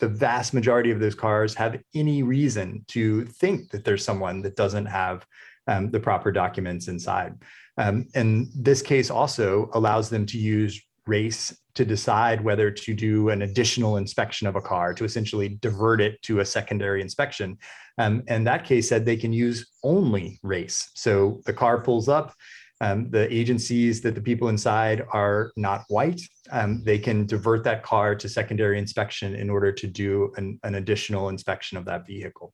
[0.00, 4.56] the vast majority of those cars have any reason to think that there's someone that
[4.56, 5.26] doesn't have
[5.66, 7.34] um, the proper documents inside.
[7.78, 13.30] Um, and this case also allows them to use race to decide whether to do
[13.30, 17.56] an additional inspection of a car to essentially divert it to a secondary inspection.
[17.98, 20.90] Um, and that case said they can use only race.
[20.94, 22.34] So the car pulls up,
[22.80, 26.20] um, the agencies that the people inside are not white,
[26.50, 30.76] um, they can divert that car to secondary inspection in order to do an, an
[30.76, 32.52] additional inspection of that vehicle.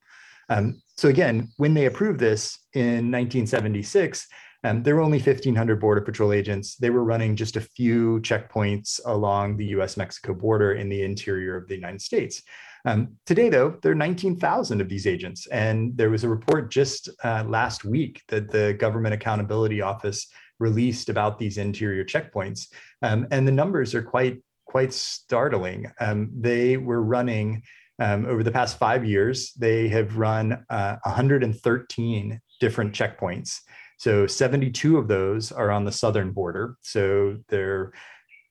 [0.51, 4.27] Um, so again, when they approved this in 1976,
[4.65, 6.77] um, there were only 1,500 Border Patrol agents.
[6.77, 11.57] They were running just a few checkpoints along the US Mexico border in the interior
[11.57, 12.43] of the United States.
[12.87, 15.47] Um, today, though, there are 19,000 of these agents.
[15.49, 20.27] And there was a report just uh, last week that the Government Accountability Office
[20.59, 22.69] released about these interior checkpoints.
[23.03, 25.91] Um, and the numbers are quite, quite startling.
[26.01, 27.63] Um, they were running
[28.01, 33.61] um, over the past five years, they have run uh, 113 different checkpoints.
[34.05, 36.77] So 72 of those are on the southern border.
[36.83, 37.91] So they're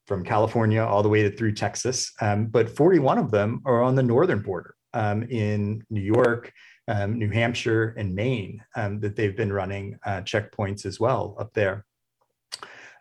[0.07, 3.93] from California all the way to, through Texas, um, but 41 of them are on
[3.93, 6.51] the northern border um, in New York,
[6.87, 11.53] um, New Hampshire, and Maine um, that they've been running uh, checkpoints as well up
[11.53, 11.85] there.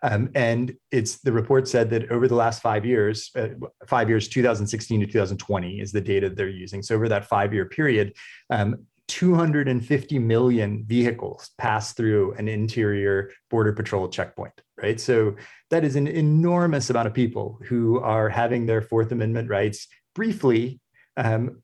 [0.03, 3.47] Um, and it's the report said that over the last five years, uh,
[3.87, 6.83] five years, 2016 to 2020 is the data they're using.
[6.83, 8.13] So over that five year period,
[8.51, 14.99] um, 250 million vehicles pass through an interior border patrol checkpoint right?
[14.99, 15.35] So
[15.69, 20.79] that is an enormous amount of people who are having their fourth amendment rights briefly
[21.17, 21.61] um,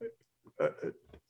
[0.61, 0.69] uh,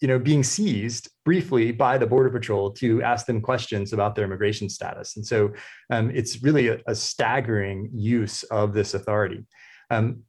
[0.02, 4.24] you know being seized briefly by the border patrol to ask them questions about their
[4.24, 5.18] immigration status.
[5.18, 5.52] And so
[5.90, 9.46] um, it's really a, a, staggering use of this authority.
[9.90, 10.24] Um,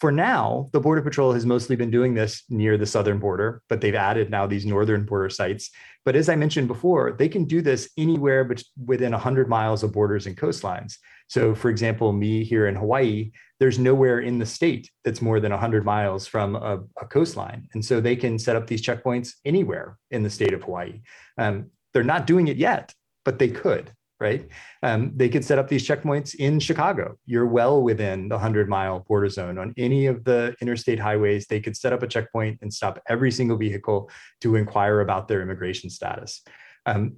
[0.00, 3.80] for now, the Border Patrol has mostly been doing this near the southern border, but
[3.80, 5.70] they've added now these northern border sites.
[6.04, 9.92] But as I mentioned before, they can do this anywhere but within 100 miles of
[9.92, 10.94] borders and coastlines.
[11.26, 15.50] So, for example, me here in Hawaii, there's nowhere in the state that's more than
[15.50, 17.68] 100 miles from a, a coastline.
[17.74, 21.00] And so they can set up these checkpoints anywhere in the state of Hawaii.
[21.38, 22.94] Um, they're not doing it yet,
[23.24, 23.90] but they could
[24.20, 24.48] right?
[24.82, 27.16] Um, they could set up these checkpoints in Chicago.
[27.26, 31.46] You're well within the 100 mile border zone on any of the interstate highways.
[31.46, 34.10] They could set up a checkpoint and stop every single vehicle
[34.40, 36.42] to inquire about their immigration status.
[36.86, 37.16] Um,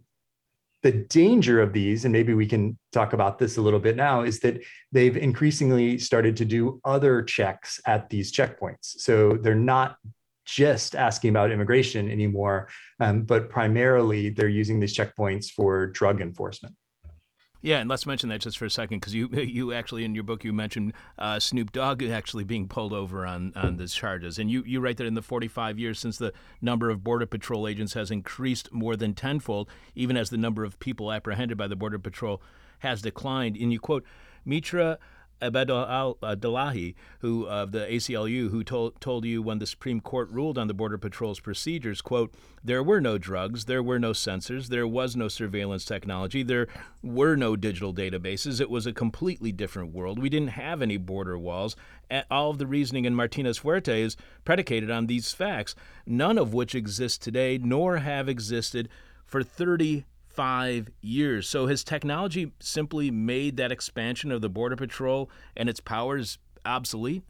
[0.83, 4.23] the danger of these, and maybe we can talk about this a little bit now,
[4.23, 8.99] is that they've increasingly started to do other checks at these checkpoints.
[8.99, 9.97] So they're not
[10.47, 16.75] just asking about immigration anymore, um, but primarily they're using these checkpoints for drug enforcement.
[17.63, 20.25] Yeah, and let's mention that just for a second, because you you actually in your
[20.25, 24.51] book you mentioned uh, Snoop Dogg actually being pulled over on on these charges, and
[24.51, 27.95] you you write that in the 45 years since the number of border patrol agents
[27.95, 31.99] has increased more than tenfold, even as the number of people apprehended by the border
[31.99, 32.43] patrol
[32.81, 33.57] has declined.
[33.57, 34.05] And you quote
[34.45, 34.99] Mitra
[35.41, 40.59] Ebadolahi, uh, who of the ACLU, who told told you when the Supreme Court ruled
[40.59, 44.87] on the Border Patrol's procedures, quote, there were no drugs, there were no sensors, there
[44.87, 46.69] was no surveillance technology, there
[47.03, 48.61] were no digital databases.
[48.61, 50.19] It was a completely different world.
[50.19, 51.77] We didn't have any border walls.
[52.31, 55.75] All of the reasoning in Martinez Fuerte is predicated on these facts,
[56.07, 58.89] none of which exist today, nor have existed
[59.25, 61.49] for 30 five years.
[61.49, 67.23] So has technology simply made that expansion of the Border Patrol and its powers obsolete?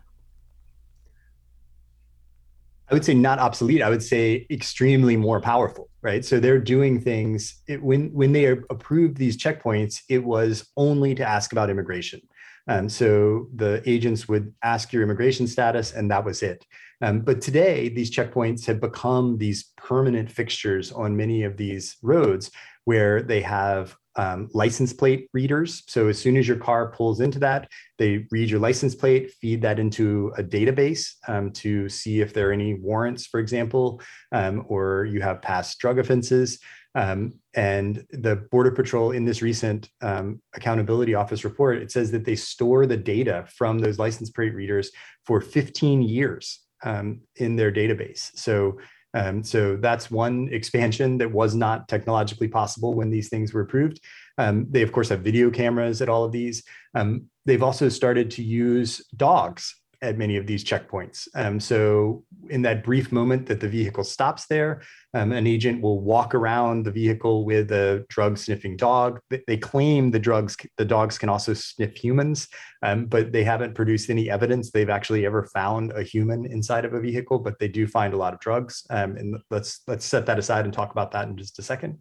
[2.90, 3.82] I would say not obsolete.
[3.82, 6.24] I would say extremely more powerful, right?
[6.24, 10.00] So they're doing things it, when when they approved these checkpoints.
[10.08, 12.20] It was only to ask about immigration.
[12.66, 16.64] Um, so the agents would ask your immigration status, and that was it.
[17.02, 22.50] Um, but today, these checkpoints have become these permanent fixtures on many of these roads
[22.84, 25.82] where they have um, license plate readers.
[25.86, 27.68] So as soon as your car pulls into that,
[27.98, 32.50] they read your license plate, feed that into a database um, to see if there
[32.50, 34.00] are any warrants, for example,
[34.32, 36.58] um, or you have past drug offenses.
[36.96, 42.24] Um, and the Border Patrol, in this recent um, Accountability Office report, it says that
[42.24, 44.90] they store the data from those license plate readers
[45.24, 48.36] for 15 years um, in their database.
[48.36, 48.78] So
[49.14, 54.00] um, so that's one expansion that was not technologically possible when these things were approved.
[54.38, 56.62] Um, they, of course, have video cameras at all of these.
[56.94, 61.28] Um, they've also started to use dogs at many of these checkpoints.
[61.34, 64.82] Um, so, in that brief moment that the vehicle stops there,
[65.14, 69.20] um, an agent will walk around the vehicle with a drug sniffing dog.
[69.46, 72.48] They claim the drugs, the dogs can also sniff humans,
[72.82, 76.94] um, but they haven't produced any evidence they've actually ever found a human inside of
[76.94, 77.38] a vehicle.
[77.38, 80.64] But they do find a lot of drugs, um, and let's let's set that aside
[80.64, 81.98] and talk about that in just a second.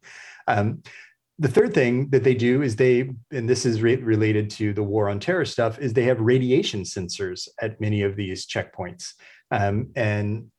[1.41, 4.83] The third thing that they do is they, and this is re- related to the
[4.83, 9.13] war on terror stuff, is they have radiation sensors at many of these checkpoints.
[9.49, 10.51] Um, and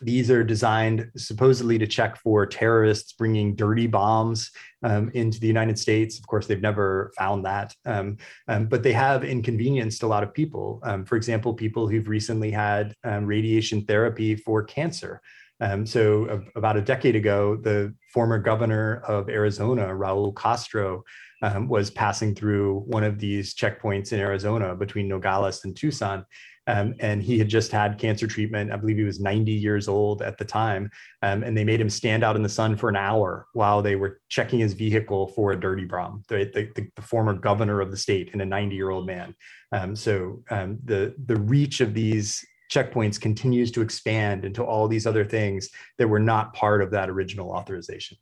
[0.00, 4.50] these are designed supposedly to check for terrorists bringing dirty bombs
[4.84, 6.18] um, into the United States.
[6.18, 10.32] Of course, they've never found that, um, um, but they have inconvenienced a lot of
[10.32, 10.80] people.
[10.84, 15.20] Um, for example, people who've recently had um, radiation therapy for cancer.
[15.64, 21.02] Um, so, uh, about a decade ago, the former governor of Arizona, Raul Castro,
[21.40, 26.26] um, was passing through one of these checkpoints in Arizona between Nogales and Tucson.
[26.66, 28.72] Um, and he had just had cancer treatment.
[28.72, 30.90] I believe he was 90 years old at the time.
[31.22, 33.96] Um, and they made him stand out in the sun for an hour while they
[33.96, 37.96] were checking his vehicle for a dirty bomb, the, the, the former governor of the
[37.96, 39.34] state and a 90 year old man.
[39.72, 42.44] Um, so um, the, the reach of these
[42.74, 47.08] checkpoints continues to expand into all these other things that were not part of that
[47.08, 48.18] original authorization.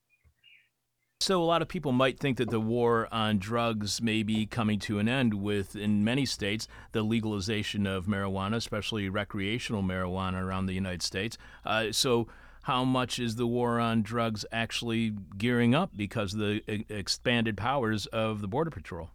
[1.21, 4.81] So, a lot of people might think that the war on drugs may be coming
[4.81, 10.67] to an end with, in many states, the legalization of marijuana, especially recreational marijuana around
[10.67, 11.39] the United States.
[11.65, 12.27] Uh, so,
[12.63, 18.07] how much is the war on drugs actually gearing up because of the expanded powers
[18.07, 19.11] of the Border Patrol?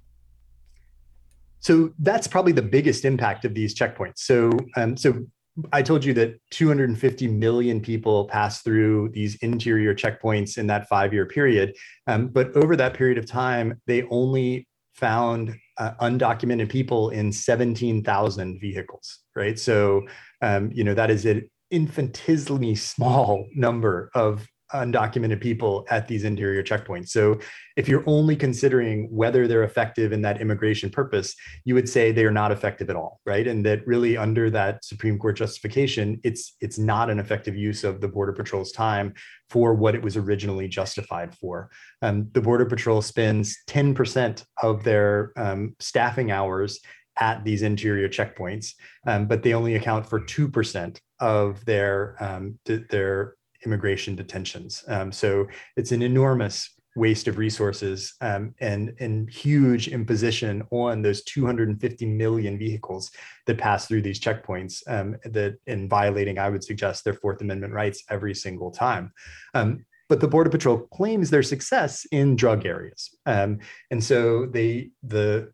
[1.60, 4.20] So that's probably the biggest impact of these checkpoints.
[4.20, 5.26] So, um, so
[5.74, 11.26] I told you that 250 million people pass through these interior checkpoints in that five-year
[11.26, 17.32] period, um, but over that period of time, they only found uh, undocumented people in
[17.32, 19.20] 17,000 vehicles.
[19.36, 20.04] Right, so
[20.42, 26.64] um, you know that is an infinitesimally small number of undocumented people at these interior
[26.64, 27.10] checkpoints.
[27.10, 27.40] So
[27.78, 32.26] if you're only considering whether they're effective in that immigration purpose, you would say they
[32.26, 33.48] are not effective at all, right?
[33.48, 38.02] And that really under that Supreme Court justification, it's it's not an effective use of
[38.02, 39.14] the Border Patrol's time
[39.50, 41.70] for what it was originally justified for.
[42.02, 46.80] Um, the Border Patrol spends 10% of their um, staffing hours
[47.20, 48.74] at these interior checkpoints,
[49.08, 53.37] um, but they only account for 2% of their um, their
[53.68, 54.84] immigration detentions.
[54.88, 61.24] Um, so it's an enormous waste of resources um, and, and huge imposition on those
[61.26, 63.12] 250 million vehicles
[63.46, 67.74] that pass through these checkpoints um, that in violating, I would suggest, their Fourth Amendment
[67.74, 69.12] rights every single time.
[69.54, 73.16] Um, but the Border Patrol claims their success in drug areas.
[73.26, 73.60] Um,
[73.92, 75.52] and so they the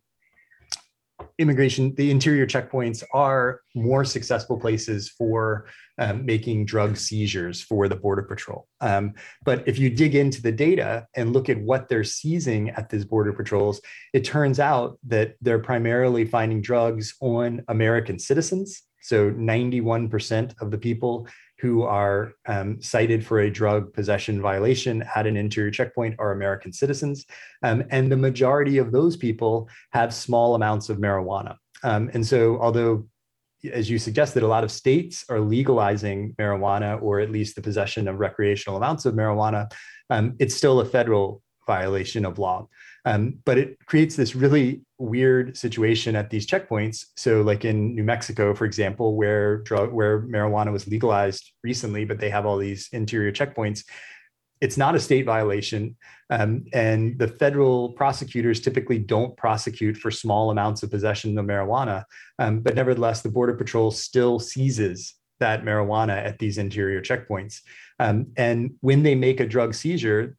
[1.40, 5.66] immigration, the interior checkpoints are more successful places for
[5.98, 8.68] um, making drug seizures for the Border Patrol.
[8.82, 9.14] Um,
[9.44, 13.06] but if you dig into the data and look at what they're seizing at these
[13.06, 13.82] Border Patrols,
[14.14, 18.84] it turns out that they're primarily finding drugs on American citizens.
[19.02, 21.28] So 91% of the people
[21.64, 26.74] who are um, cited for a drug possession violation at an interior checkpoint are American
[26.74, 27.26] citizens.
[27.64, 31.56] Um, and the majority of those people have small amounts of marijuana.
[31.82, 33.08] Um, and so, although,
[33.72, 38.10] as you suggested, a lot of states are legalizing marijuana or at least the possession
[38.10, 39.72] of recreational amounts of marijuana,
[40.10, 42.68] um, it's still a federal violation of law.
[43.06, 47.06] Um, but it creates this really weird situation at these checkpoints.
[47.18, 52.20] So, like in New Mexico, for example, where drug where marijuana was legalized recently, but
[52.20, 53.84] they have all these interior checkpoints.
[54.62, 55.98] It's not a state violation,
[56.30, 62.06] um, and the federal prosecutors typically don't prosecute for small amounts of possession of marijuana.
[62.40, 67.60] Um, but nevertheless, the Border Patrol still seizes that marijuana at these interior checkpoints.
[68.00, 70.38] Um, and when they make a drug seizure,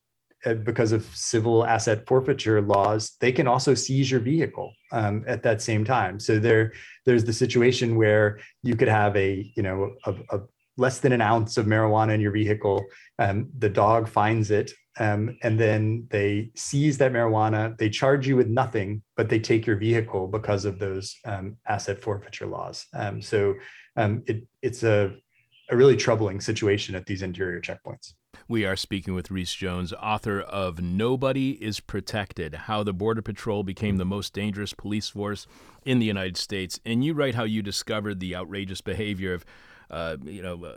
[0.52, 5.62] because of civil asset forfeiture laws, they can also seize your vehicle um, at that
[5.62, 6.20] same time.
[6.20, 6.72] So there,
[7.06, 10.40] there's the situation where you could have a, you know, a, a
[10.76, 12.84] less than an ounce of marijuana in your vehicle.
[13.18, 17.76] Um, the dog finds it, um, and then they seize that marijuana.
[17.78, 22.00] They charge you with nothing, but they take your vehicle because of those um, asset
[22.00, 22.86] forfeiture laws.
[22.92, 23.54] Um, so
[23.96, 25.14] um, it, it's a,
[25.70, 28.14] a really troubling situation at these interior checkpoints.
[28.46, 33.62] We are speaking with Reece Jones, author of Nobody is Protected How the Border Patrol
[33.62, 35.46] Became the Most Dangerous Police Force
[35.86, 36.78] in the United States.
[36.84, 39.46] And you write how you discovered the outrageous behavior of
[39.94, 40.74] uh, you know, uh,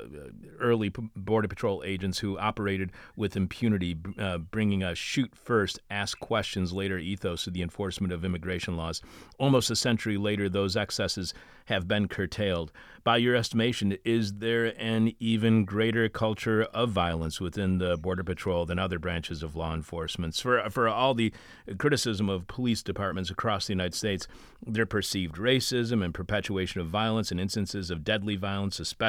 [0.59, 6.71] early Border Patrol agents who operated with impunity, uh, bringing a shoot first, ask questions
[6.71, 9.01] later ethos to the enforcement of immigration laws.
[9.39, 11.33] Almost a century later, those excesses
[11.65, 12.71] have been curtailed.
[13.03, 18.65] By your estimation, is there an even greater culture of violence within the Border Patrol
[18.65, 20.35] than other branches of law enforcement?
[20.35, 21.33] For, for all the
[21.77, 24.27] criticism of police departments across the United States,
[24.65, 29.06] their perceived racism and perpetuation of violence and instances of deadly violence, especially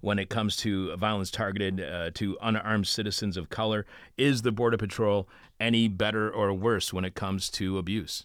[0.00, 3.86] when it comes to violence targeted uh, to unarmed citizens of color.
[4.16, 8.24] Is the Border Patrol any better or worse when it comes to abuse?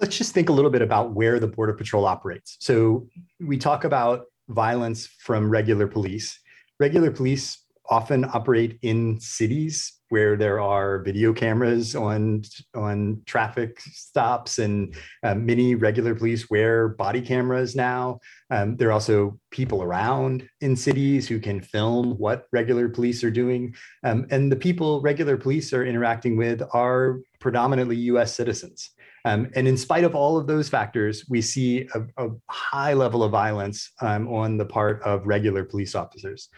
[0.00, 2.56] Let's just think a little bit about where the Border Patrol operates.
[2.60, 3.08] So
[3.40, 6.38] we talk about violence from regular police.
[6.78, 12.40] Regular police often operate in cities where there are video cameras on
[12.76, 14.94] on traffic stops and
[15.24, 18.20] uh, many regular police wear body cameras now
[18.52, 23.30] um, there are also people around in cities who can film what regular police are
[23.42, 28.90] doing um, and the people regular police are interacting with are predominantly us citizens
[29.24, 33.22] um, and in spite of all of those factors, we see a, a high level
[33.22, 36.50] of violence um, on the part of regular police officers.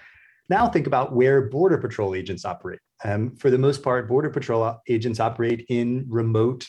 [0.49, 2.81] Now think about where Border Patrol agents operate.
[3.05, 6.67] Um, for the most part, Border Patrol agents operate in remote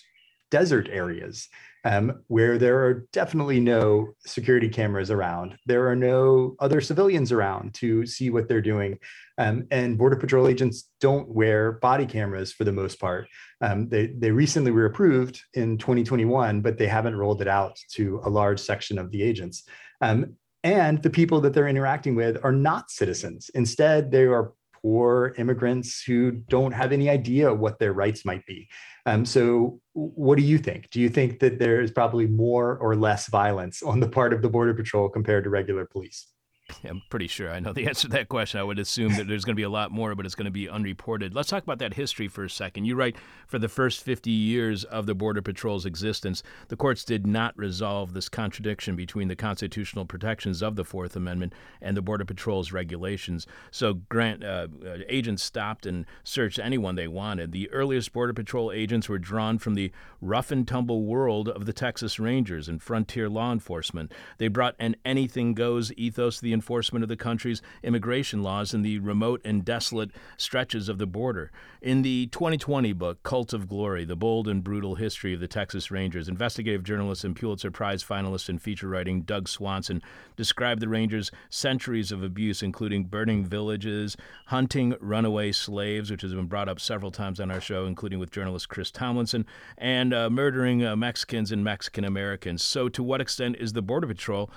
[0.49, 1.49] desert areas
[1.87, 5.57] um, where there are definitely no security cameras around.
[5.65, 8.99] There are no other civilians around to see what they're doing.
[9.37, 13.27] Um, and Border Patrol agents don't wear body cameras for the most part.
[13.61, 18.19] Um, they, they recently were approved in 2021, but they haven't rolled it out to
[18.25, 19.63] a large section of the agents.
[20.01, 23.49] Um, and the people that they're interacting with are not citizens.
[23.53, 24.51] Instead, they are
[24.81, 28.67] poor immigrants who don't have any idea what their rights might be.
[29.05, 30.89] Um, so, what do you think?
[30.89, 34.41] Do you think that there is probably more or less violence on the part of
[34.41, 36.27] the Border Patrol compared to regular police?
[36.83, 38.59] I'm pretty sure I know the answer to that question.
[38.59, 40.51] I would assume that there's going to be a lot more, but it's going to
[40.51, 41.33] be unreported.
[41.33, 42.85] Let's talk about that history for a second.
[42.85, 43.15] You write
[43.47, 48.13] for the first 50 years of the Border Patrol's existence, the courts did not resolve
[48.13, 53.47] this contradiction between the constitutional protections of the Fourth Amendment and the Border Patrol's regulations.
[53.71, 57.51] So, grant uh, uh, agents stopped and searched anyone they wanted.
[57.51, 59.91] The earliest Border Patrol agents were drawn from the
[60.21, 64.11] rough and tumble world of the Texas Rangers and frontier law enforcement.
[64.37, 68.81] They brought an anything goes ethos to the enforcement of the country's immigration laws in
[68.81, 71.51] the remote and desolate stretches of the border.
[71.83, 75.91] In the 2020 book, Cult of Glory The Bold and Brutal History of the Texas
[75.91, 80.01] Rangers, investigative journalist and Pulitzer Prize finalist in feature writing Doug Swanson
[80.35, 86.47] described the Rangers' centuries of abuse, including burning villages, hunting runaway slaves, which has been
[86.47, 89.45] brought up several times on our show, including with journalist Chris Tomlinson,
[89.77, 92.63] and uh, murdering uh, Mexicans and Mexican Americans.
[92.63, 94.49] So, to what extent is the Border Patrol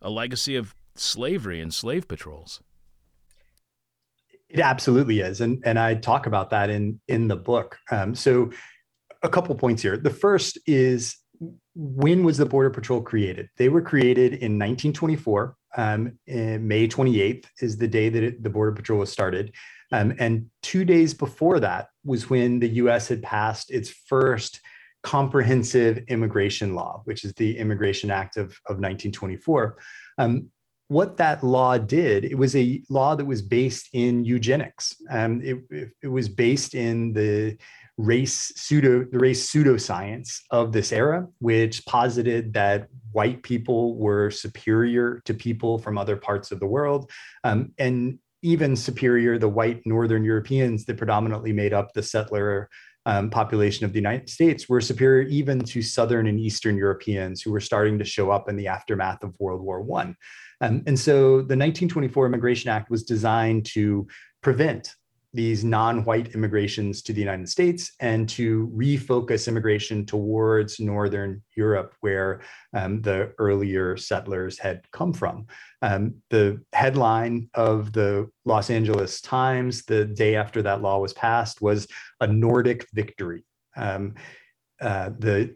[0.00, 2.60] a legacy of slavery and slave patrols.
[4.48, 7.78] It absolutely is, and and I talk about that in in the book.
[7.90, 8.50] Um, so,
[9.22, 9.96] a couple points here.
[9.96, 11.16] The first is
[11.74, 13.48] when was the Border Patrol created?
[13.56, 15.56] They were created in 1924.
[15.76, 19.54] Um, May 28th is the day that it, the Border Patrol was started.
[19.92, 24.60] Um, and two days before that was when the US had passed its first
[25.02, 29.78] comprehensive immigration law, which is the Immigration Act of, of 1924.
[30.18, 30.50] Um,
[30.88, 34.96] what that law did, it was a law that was based in eugenics.
[35.10, 37.56] Um, it, it, it was based in the
[37.98, 45.20] race pseudo the race pseudoscience of this era, which posited that white people were superior
[45.24, 47.10] to people from other parts of the world,
[47.44, 52.70] um, and even superior the white Northern Europeans that predominantly made up the settler
[53.04, 57.50] um, population of the United States were superior even to Southern and Eastern Europeans who
[57.50, 60.14] were starting to show up in the aftermath of World War One.
[60.60, 64.06] Um, and so the 1924 Immigration Act was designed to
[64.42, 64.94] prevent
[65.34, 72.40] these non-white immigrations to the United States and to refocus immigration towards Northern Europe, where
[72.72, 75.46] um, the earlier settlers had come from.
[75.82, 81.60] Um, the headline of the Los Angeles Times the day after that law was passed
[81.60, 81.86] was
[82.20, 83.44] a Nordic victory.
[83.76, 84.14] Um,
[84.80, 85.54] uh, the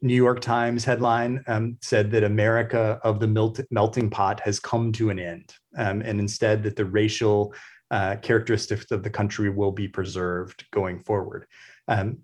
[0.00, 4.92] New York Times headline um, said that America of the melt- melting pot has come
[4.92, 7.52] to an end, um, and instead that the racial
[7.90, 11.46] uh, characteristics of the country will be preserved going forward.
[11.88, 12.18] Um,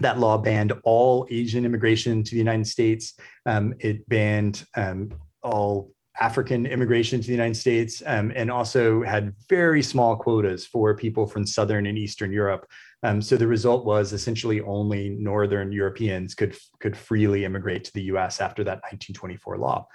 [0.00, 3.14] that law banned all Asian immigration to the United States.
[3.46, 5.10] Um, it banned um,
[5.42, 5.90] all
[6.20, 11.26] African immigration to the United States um, and also had very small quotas for people
[11.26, 12.66] from Southern and Eastern Europe.
[13.02, 18.02] Um, so the result was essentially only Northern Europeans could, could freely immigrate to the
[18.04, 19.86] US after that 1924 law.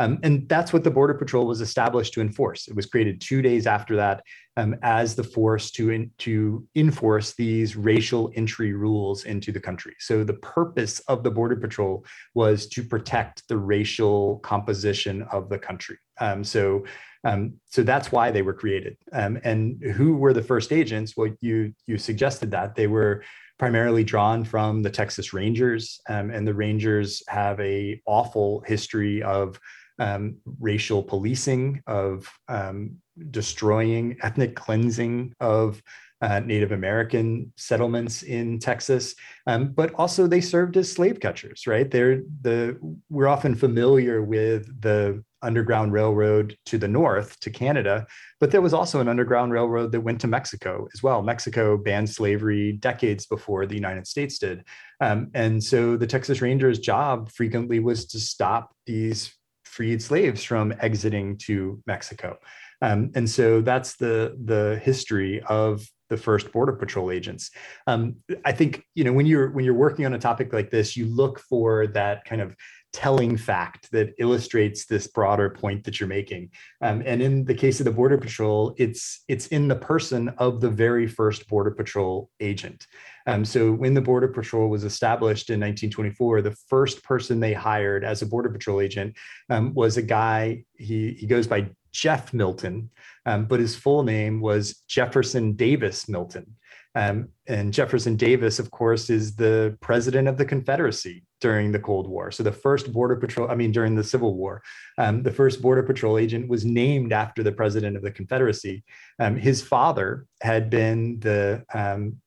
[0.00, 2.68] Um, and that's what the Border Patrol was established to enforce.
[2.68, 4.24] It was created two days after that
[4.56, 9.94] um, as the force to, in, to enforce these racial entry rules into the country.
[9.98, 15.58] So the purpose of the Border Patrol was to protect the racial composition of the
[15.58, 15.98] country.
[16.18, 16.84] Um, so
[17.22, 18.96] um, so that's why they were created.
[19.12, 21.18] Um, and who were the first agents?
[21.18, 23.22] Well, you you suggested that they were
[23.58, 29.60] primarily drawn from the Texas Rangers, um, and the Rangers have a awful history of
[30.00, 32.96] um, racial policing, of um,
[33.30, 35.80] destroying, ethnic cleansing of
[36.22, 39.14] uh, Native American settlements in Texas,
[39.46, 41.66] um, but also they served as slave catchers.
[41.66, 42.78] Right, they're the
[43.08, 48.06] we're often familiar with the Underground Railroad to the north to Canada,
[48.38, 51.22] but there was also an Underground Railroad that went to Mexico as well.
[51.22, 54.64] Mexico banned slavery decades before the United States did,
[55.00, 59.34] um, and so the Texas Rangers' job frequently was to stop these
[59.70, 62.38] freed slaves from exiting to Mexico.
[62.82, 67.50] Um, and so that's the the history of the first border patrol agents.
[67.86, 70.96] Um, I think you know when you're when you're working on a topic like this,
[70.96, 72.56] you look for that kind of
[72.92, 76.50] telling fact that illustrates this broader point that you're making.
[76.80, 80.60] Um, and in the case of the Border Patrol, it's it's in the person of
[80.60, 82.86] the very first Border Patrol agent.
[83.26, 88.04] Um, so when the Border Patrol was established in 1924, the first person they hired
[88.04, 89.16] as a Border Patrol agent
[89.50, 90.64] um, was a guy.
[90.76, 92.90] He he goes by Jeff Milton,
[93.26, 96.56] um, but his full name was Jefferson Davis Milton.
[96.96, 102.08] Um, and Jefferson Davis, of course, is the president of the Confederacy during the Cold
[102.08, 102.30] War.
[102.30, 104.62] So the first Border Patrol, I mean, during the Civil War,
[104.98, 108.84] um, the first Border Patrol agent was named after the president of the Confederacy.
[109.18, 112.20] Um, his father had been the um,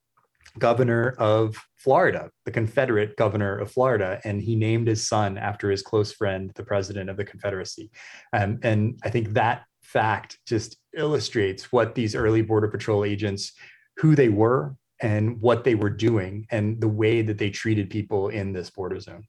[0.59, 5.82] governor of Florida, the Confederate governor of Florida, and he named his son after his
[5.82, 7.91] close friend, the president of the Confederacy.
[8.34, 13.53] Um, and I think that fact just illustrates what these early Border Patrol agents
[13.97, 18.30] who they were and what they were doing and the way that they treated people
[18.30, 19.28] in this border zone.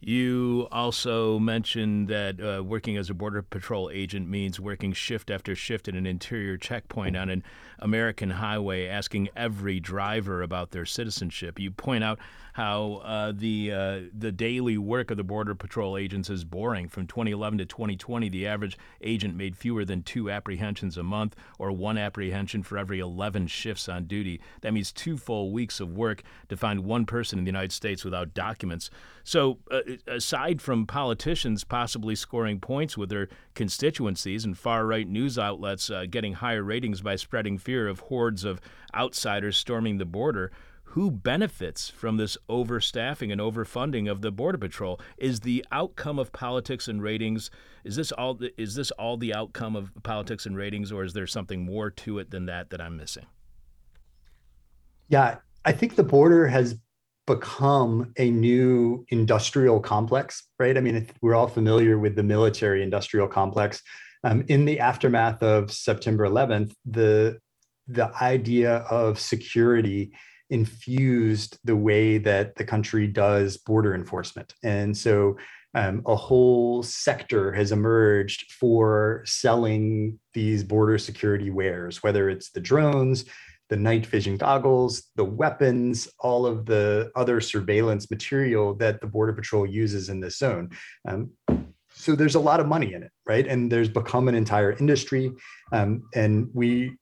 [0.00, 5.54] You also mentioned that uh, working as a Border Patrol agent means working shift after
[5.54, 7.42] shift at an interior checkpoint on an
[7.78, 11.58] American highway, asking every driver about their citizenship.
[11.58, 12.18] You point out
[12.54, 16.88] how uh, the uh, the daily work of the Border Patrol agents is boring.
[16.88, 21.72] From 2011 to 2020, the average agent made fewer than two apprehensions a month, or
[21.72, 24.40] one apprehension for every 11 shifts on duty.
[24.60, 28.04] That means two full weeks of work to find one person in the United States
[28.04, 28.88] without documents.
[29.24, 35.40] So, uh, aside from politicians possibly scoring points with their constituencies and far right news
[35.40, 38.60] outlets uh, getting higher ratings by spreading fear of hordes of
[38.94, 40.52] outsiders storming the border,
[40.94, 46.30] who benefits from this overstaffing and overfunding of the border patrol is the outcome of
[46.32, 47.50] politics and ratings
[47.82, 51.26] is this all is this all the outcome of politics and ratings or is there
[51.26, 53.26] something more to it than that that i'm missing
[55.08, 56.76] yeah i think the border has
[57.26, 60.76] become a new industrial complex, right?
[60.76, 63.82] I mean, we're all familiar with the military industrial complex.
[64.24, 67.38] Um, in the aftermath of September 11th, the
[67.88, 70.12] the idea of security
[70.50, 75.36] infused the way that the country does border enforcement, and so
[75.76, 82.60] um, a whole sector has emerged for selling these border security wares, whether it's the
[82.60, 83.24] drones,
[83.70, 89.32] the night vision goggles, the weapons, all of the other surveillance material that the Border
[89.32, 90.70] Patrol uses in this zone.
[91.08, 91.30] Um,
[91.92, 93.46] so there's a lot of money in it, right?
[93.46, 95.32] And there's become an entire industry.
[95.72, 96.96] Um, and we,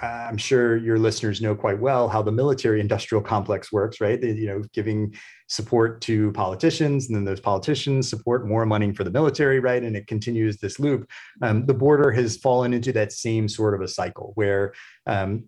[0.00, 4.20] I'm sure your listeners know quite well how the military industrial complex works, right?
[4.20, 5.14] They, you know, giving
[5.48, 9.82] support to politicians, and then those politicians support more money for the military, right?
[9.82, 11.08] And it continues this loop.
[11.42, 14.72] Um, the border has fallen into that same sort of a cycle where
[15.06, 15.44] um,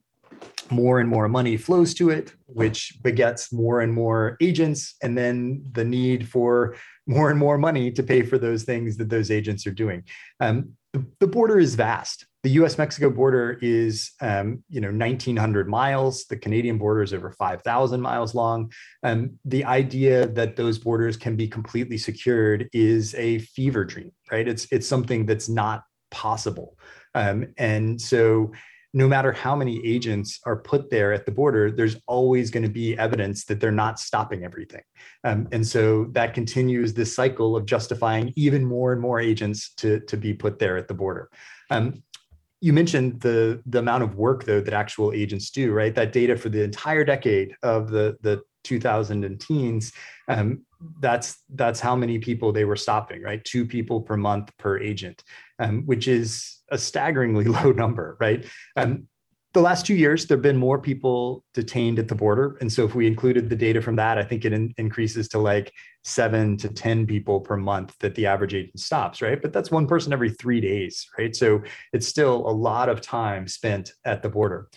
[0.70, 5.64] more and more money flows to it, which begets more and more agents, and then
[5.72, 6.76] the need for
[7.07, 10.05] more and more money to pay for those things that those agents are doing.
[10.40, 12.26] Um, the, the, border is vast.
[12.45, 16.26] The U.S.-Mexico border is, um, you know, 1,900 miles.
[16.26, 18.70] The Canadian border is over 5,000 miles long.
[19.03, 24.47] Um, the idea that those borders can be completely secured is a fever dream, right?
[24.47, 26.78] It's it's something that's not possible,
[27.14, 28.53] um, and so
[28.92, 32.68] no matter how many agents are put there at the border, there's always going to
[32.68, 34.82] be evidence that they're not stopping everything.
[35.24, 39.99] Um, and so that continues this cycle of justifying even more and more agents to,
[40.01, 41.28] to be put there at the border.
[41.70, 42.05] Um,
[42.64, 45.94] you mentioned the, the amount of work, though, that actual agents do, right?
[45.94, 49.92] That data for the entire decade of the, the 2000 and teens,
[50.28, 50.62] um,
[50.98, 53.44] that's that's how many people they were stopping, right?
[53.44, 55.22] Two people per month per agent,
[55.58, 58.46] um, which is a staggeringly low number, right?
[58.76, 59.08] Um,
[59.55, 62.59] the last two years, there have been more people detained at the border.
[62.61, 65.38] And so if we included the data from that, I think it in, increases to
[65.38, 69.40] like seven to 10 people per month that the average agent stops, right?
[69.40, 71.34] But that's one person every three days, right?
[71.34, 74.68] So it's still a lot of time spent at the border.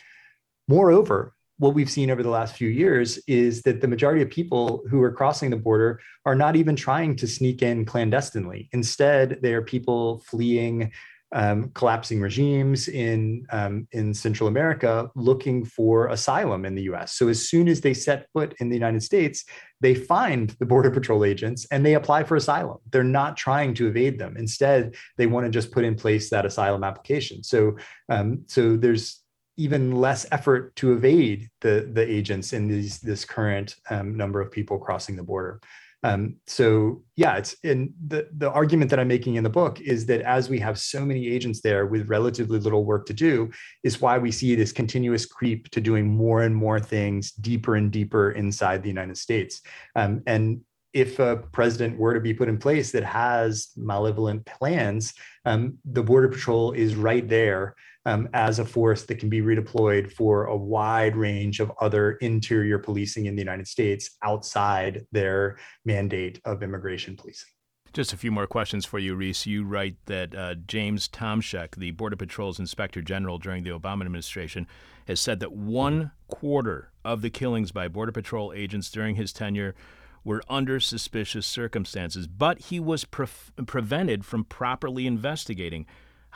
[0.68, 4.84] Moreover, what we've seen over the last few years is that the majority of people
[4.92, 8.70] who are crossing the border are not even trying to sneak in clandestinely.
[8.74, 10.92] Instead, they are people fleeing
[11.34, 17.14] um, collapsing regimes in um, in Central America looking for asylum in the U.S.
[17.14, 19.44] So as soon as they set foot in the United States,
[19.82, 22.78] they find the border patrol agents and they apply for asylum.
[22.92, 24.38] They're not trying to evade them.
[24.38, 27.44] Instead, they want to just put in place that asylum application.
[27.44, 27.76] So
[28.10, 29.22] um, so there's
[29.58, 34.52] even less effort to evade the the agents in these this current um, number of
[34.52, 35.60] people crossing the border.
[36.04, 40.06] Um, so yeah, it's in the the argument that I'm making in the book is
[40.06, 43.50] that as we have so many agents there with relatively little work to do,
[43.84, 47.92] is why we see this continuous creep to doing more and more things deeper and
[47.92, 49.62] deeper inside the United States.
[49.96, 50.62] Um, and
[50.94, 55.14] if a president were to be put in place that has malevolent plans,
[55.46, 57.76] um, the Border Patrol is right there
[58.08, 62.80] um, as a force that can be redeployed for a wide range of other interior
[62.80, 67.50] policing in the United States outside their mandate of immigration policing.
[67.92, 69.46] Just a few more questions for you, Reece.
[69.46, 74.68] You write that uh, James Tomsheck, the Border Patrol's Inspector General during the Obama administration,
[75.08, 79.76] has said that one quarter of the killings by Border Patrol agents during his tenure
[80.24, 83.28] were under suspicious circumstances, but he was pre-
[83.66, 85.86] prevented from properly investigating.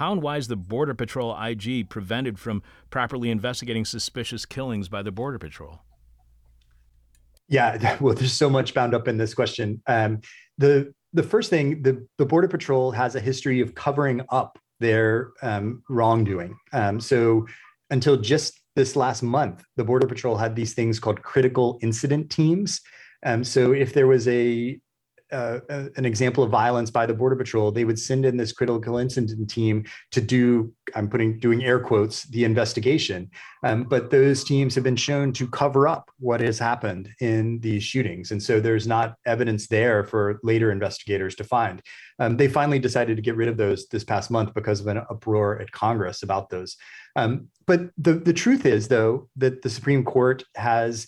[0.02, 5.04] How and why is the Border Patrol IG prevented from properly investigating suspicious killings by
[5.04, 5.84] the Border Patrol?
[7.48, 9.80] Yeah, well, there's so much bound up in this question.
[9.86, 10.22] Um,
[10.58, 15.34] the the first thing, the the Border Patrol has a history of covering up their
[15.44, 16.58] um, wrongdoing.
[16.74, 17.46] Um, so
[17.92, 22.82] until just this last month, the Border Patrol had these things called critical incident teams.
[23.24, 24.82] Um, so if there was a
[25.32, 28.98] uh, an example of violence by the border patrol they would send in this critical
[28.98, 33.30] incident team to do i'm putting doing air quotes the investigation.
[33.64, 37.84] Um, but those teams have been shown to cover up what has happened in these
[37.84, 38.32] shootings.
[38.32, 41.82] And so there's not evidence there for later investigators to find.
[42.20, 44.98] Um, they finally decided to get rid of those this past month because of an
[44.98, 46.76] uproar at congress about those.
[47.16, 51.08] Um, but the, the truth is though that the supreme court has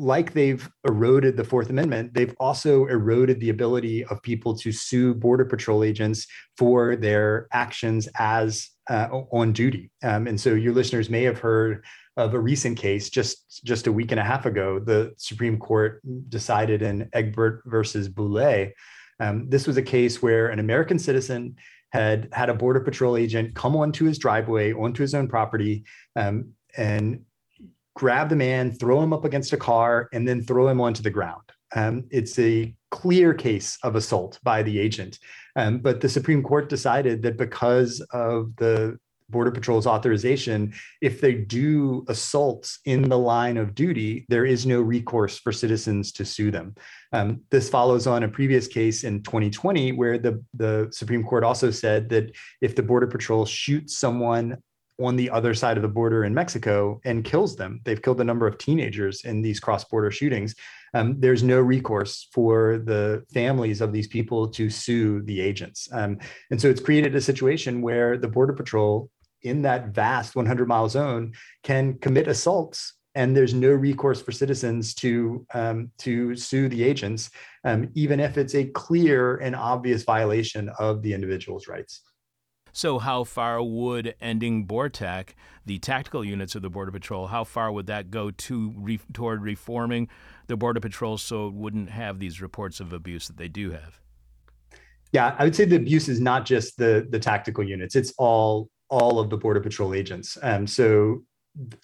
[0.00, 5.12] like they've eroded the Fourth Amendment, they've also eroded the ability of people to sue
[5.14, 6.26] Border Patrol agents
[6.56, 9.90] for their actions as uh, on duty.
[10.02, 11.84] Um, and so your listeners may have heard
[12.16, 14.78] of a recent case just just a week and a half ago.
[14.78, 18.68] The Supreme Court decided in Egbert versus Boule.
[19.20, 21.56] Um, this was a case where an American citizen
[21.92, 25.84] had had a Border Patrol agent come onto his driveway, onto his own property,
[26.16, 27.20] um, and
[28.00, 31.10] grab the man, throw him up against a car, and then throw him onto the
[31.10, 31.42] ground.
[31.76, 35.18] Um, it's a clear case of assault by the agent.
[35.54, 38.98] Um, but the Supreme Court decided that because of the
[39.28, 40.72] Border Patrol's authorization,
[41.02, 46.10] if they do assaults in the line of duty, there is no recourse for citizens
[46.12, 46.74] to sue them.
[47.12, 51.70] Um, this follows on a previous case in 2020 where the, the Supreme Court also
[51.70, 54.56] said that if the Border Patrol shoots someone
[55.00, 57.80] on the other side of the border in Mexico and kills them.
[57.84, 60.54] They've killed a number of teenagers in these cross border shootings.
[60.94, 65.88] Um, there's no recourse for the families of these people to sue the agents.
[65.92, 66.18] Um,
[66.50, 69.10] and so it's created a situation where the Border Patrol
[69.42, 71.32] in that vast 100 mile zone
[71.62, 77.30] can commit assaults and there's no recourse for citizens to um, to sue the agents,
[77.64, 82.02] um, even if it's a clear and obvious violation of the individual's rights.
[82.72, 85.30] So, how far would ending BORTAC,
[85.66, 89.42] the tactical units of the Border Patrol, how far would that go to re- toward
[89.42, 90.08] reforming
[90.46, 94.00] the Border Patrol so it wouldn't have these reports of abuse that they do have?
[95.12, 98.70] Yeah, I would say the abuse is not just the the tactical units; it's all
[98.88, 100.38] all of the Border Patrol agents.
[100.42, 101.22] Um, so,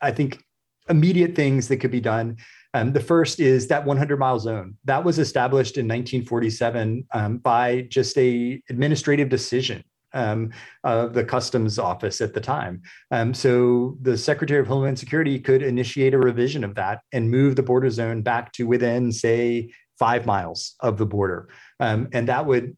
[0.01, 0.43] I think
[0.89, 2.37] immediate things that could be done.
[2.75, 7.87] Um, the first is that 100 mile zone that was established in 1947 um, by
[7.89, 9.83] just a administrative decision
[10.17, 10.51] um,
[10.83, 12.83] of the customs office at the time.
[13.11, 17.55] Um, so the Secretary of Homeland Security could initiate a revision of that and move
[17.55, 21.49] the border zone back to within, say, five miles of the border.
[21.81, 22.77] Um, and that would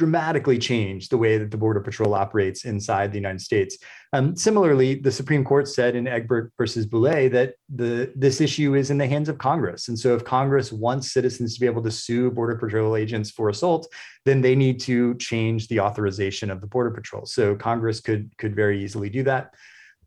[0.00, 3.76] dramatically change the way that the Border Patrol operates inside the United States.
[4.14, 8.90] Um, similarly, the Supreme Court said in Egbert versus Boule that the this issue is
[8.90, 9.88] in the hands of Congress.
[9.88, 13.50] And so if Congress wants citizens to be able to sue Border Patrol agents for
[13.50, 13.92] assault,
[14.24, 17.26] then they need to change the authorization of the Border Patrol.
[17.26, 19.52] So Congress could could very easily do that.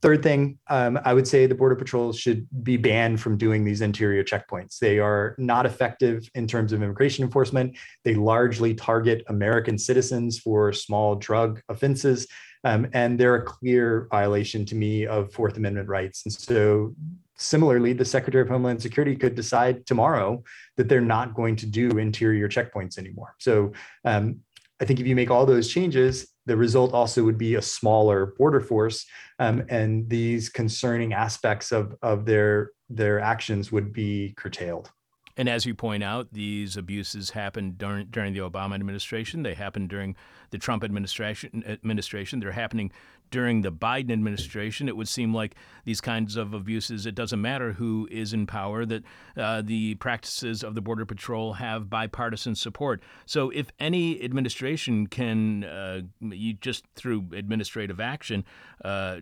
[0.04, 3.80] Third thing, um, I would say the Border Patrol should be banned from doing these
[3.80, 4.78] interior checkpoints.
[4.78, 7.78] They are not effective in terms of immigration enforcement.
[8.04, 12.28] They largely target American citizens for small drug offenses.
[12.66, 16.24] Um, and they're a clear violation to me of Fourth Amendment rights.
[16.26, 16.94] And so,
[17.38, 20.44] similarly, the Secretary of Homeland Security could decide tomorrow
[20.76, 23.36] that they're not going to do interior checkpoints anymore.
[23.40, 23.72] So,
[24.04, 24.42] um,
[24.82, 28.34] I think if you make all those changes, the result also would be a smaller
[28.38, 29.06] border force,
[29.40, 34.92] um, and these concerning aspects of of their their actions would be curtailed.
[35.36, 39.42] And as you point out, these abuses happened during, during the Obama administration.
[39.42, 40.16] They happened during
[40.52, 41.64] the Trump administration.
[41.66, 42.40] Administration.
[42.40, 42.92] They're happening
[43.34, 44.88] during the Biden administration.
[44.88, 45.56] It would seem like
[45.86, 47.08] these kinds of abuses.
[47.08, 48.86] It doesn't matter who is in power.
[48.86, 49.04] That
[49.36, 53.02] uh, the practices of the Border Patrol have bipartisan support.
[53.26, 58.46] So if any administration can, uh, you just through administrative action,
[58.86, 59.22] uh,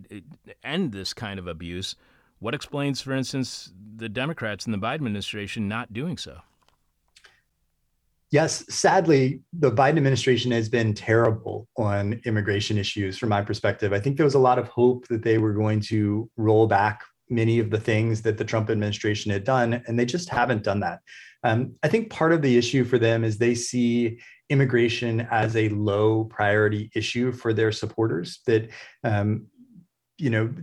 [0.61, 1.95] end this kind of abuse
[2.39, 6.39] what explains, for instance, the Democrats in the Biden administration not doing so?
[8.31, 13.91] Yes, sadly, the Biden administration has been terrible on immigration issues from my perspective.
[13.91, 17.03] I think there was a lot of hope that they were going to roll back
[17.29, 20.79] many of the things that the Trump administration had done, and they just haven't done
[20.79, 20.99] that.
[21.43, 24.19] Um, I think part of the issue for them is they see
[24.49, 28.39] immigration as a low priority issue for their supporters.
[28.47, 28.69] That
[29.03, 29.47] um,
[30.17, 30.53] you know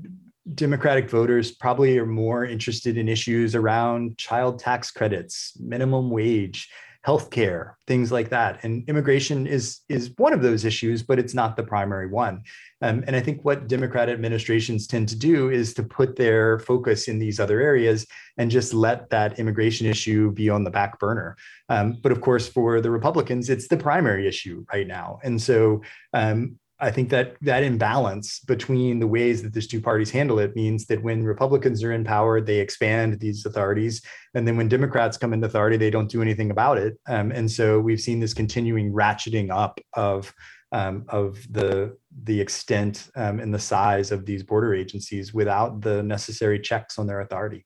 [0.55, 6.71] Democratic voters probably are more interested in issues around child tax credits, minimum wage,
[7.09, 8.63] healthcare, things like that.
[8.65, 12.43] And immigration is is one of those issues, but it's not the primary one.
[12.83, 17.09] Um, and I think what Democrat administrations tend to do is to put their focus
[17.09, 18.07] in these other areas
[18.37, 21.37] and just let that immigration issue be on the back burner.
[21.71, 25.19] Um, but of course, for the Republicans, it's the primary issue right now.
[25.25, 25.83] And so
[26.13, 30.55] um, I think that that imbalance between the ways that these two parties handle it
[30.55, 34.03] means that when Republicans are in power, they expand these authorities,
[34.35, 36.99] and then when Democrats come into authority, they don't do anything about it.
[37.09, 40.33] Um, and so we've seen this continuing ratcheting up of
[40.71, 46.03] um, of the the extent um, and the size of these border agencies without the
[46.03, 47.65] necessary checks on their authority.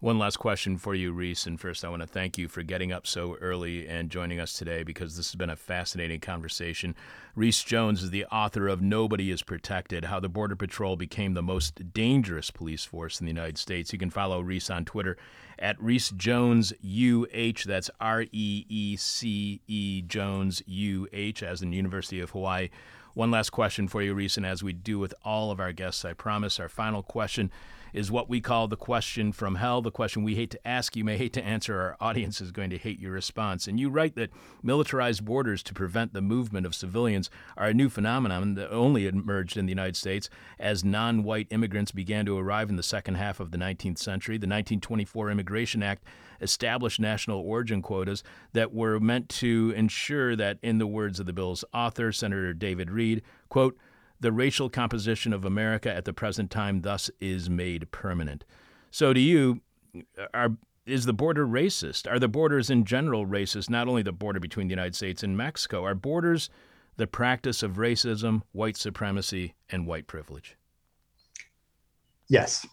[0.00, 1.44] One last question for you, Reece.
[1.44, 4.54] And first, I want to thank you for getting up so early and joining us
[4.54, 6.94] today because this has been a fascinating conversation.
[7.34, 11.42] Reece Jones is the author of Nobody is Protected How the Border Patrol Became the
[11.42, 13.92] Most Dangerous Police Force in the United States.
[13.92, 15.18] You can follow Reece on Twitter
[15.58, 17.64] at Reece Jones UH.
[17.66, 22.70] That's R E E C E Jones UH, as in University of Hawaii.
[23.12, 26.06] One last question for you, Reece, and as we do with all of our guests,
[26.06, 27.50] I promise our final question
[27.92, 31.04] is what we call the question from hell, the question we hate to ask, you
[31.04, 33.66] may hate to answer, our audience is going to hate your response.
[33.66, 34.30] And you write that
[34.62, 39.56] militarized borders to prevent the movement of civilians are a new phenomenon that only emerged
[39.56, 40.28] in the United States
[40.58, 44.36] as non white immigrants began to arrive in the second half of the 19th century.
[44.36, 46.04] The 1924 Immigration Act
[46.40, 48.22] established national origin quotas
[48.52, 52.90] that were meant to ensure that, in the words of the bill's author, Senator David
[52.90, 53.76] Reed, quote,
[54.20, 58.44] the racial composition of America at the present time thus is made permanent.
[58.90, 59.60] So, to you,
[60.34, 60.52] are
[60.86, 62.10] is the border racist?
[62.10, 63.70] Are the borders in general racist?
[63.70, 65.84] Not only the border between the United States and Mexico.
[65.84, 66.50] Are borders
[66.96, 70.56] the practice of racism, white supremacy, and white privilege?
[72.28, 72.66] Yes.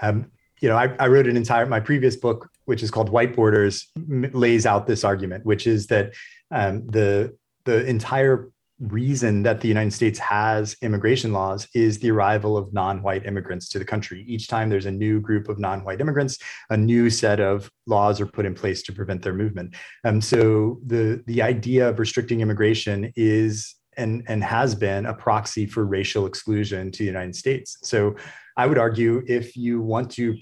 [0.00, 0.30] Um,
[0.60, 3.88] you know, I, I, wrote an entire my previous book, which is called White Borders,
[3.96, 6.12] m- lays out this argument, which is that
[6.50, 8.50] um, the the entire
[8.80, 13.78] reason that the United States has immigration laws is the arrival of non-white immigrants to
[13.78, 14.24] the country.
[14.28, 16.38] Each time there's a new group of non-white immigrants,
[16.70, 19.74] a new set of laws are put in place to prevent their movement.
[20.04, 25.66] Um, so the the idea of restricting immigration is and and has been a proxy
[25.66, 27.78] for racial exclusion to the United States.
[27.82, 28.16] So
[28.56, 30.36] I would argue if you want to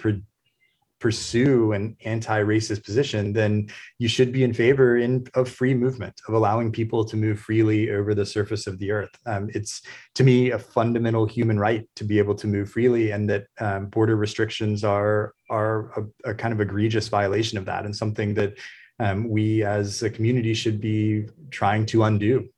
[1.04, 6.32] pursue an anti-racist position, then you should be in favor in, of free movement, of
[6.32, 9.14] allowing people to move freely over the surface of the earth.
[9.26, 9.82] Um, it's
[10.14, 13.88] to me a fundamental human right to be able to move freely, and that um,
[13.88, 18.54] border restrictions are are a, a, kind of egregious violation of that, and something that
[18.98, 22.48] um, we as a community should be trying to undo.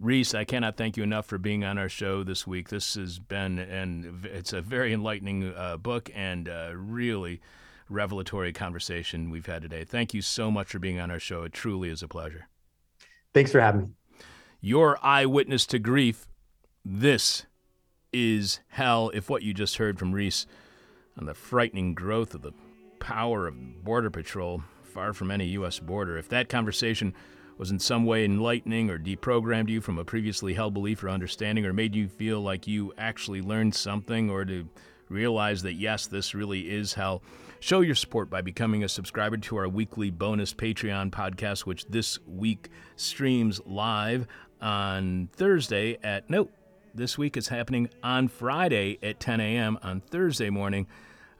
[0.00, 2.68] Reece, I cannot thank you enough for being on our show this week.
[2.68, 7.40] This has been, and it's a very enlightening uh, book and uh, really
[7.88, 9.82] revelatory conversation we've had today.
[9.82, 11.42] Thank you so much for being on our show.
[11.42, 12.46] It truly is a pleasure.
[13.34, 13.88] Thanks for having me.
[14.60, 16.28] Your eyewitness to grief.
[16.84, 17.46] This
[18.12, 19.10] is hell.
[19.12, 20.46] If what you just heard from Reece
[21.18, 22.52] on the frightening growth of the
[23.00, 25.80] power of Border Patrol far from any U.S.
[25.80, 27.14] border, if that conversation
[27.58, 31.66] was in some way enlightening or deprogrammed you from a previously held belief or understanding
[31.66, 34.68] or made you feel like you actually learned something or to
[35.08, 37.20] realize that yes, this really is how.
[37.60, 42.18] show your support by becoming a subscriber to our weekly bonus Patreon podcast, which this
[42.26, 44.26] week streams live
[44.60, 46.48] on Thursday at, no,
[46.94, 49.78] this week is happening on Friday at 10 a.m.
[49.82, 50.86] On Thursday morning,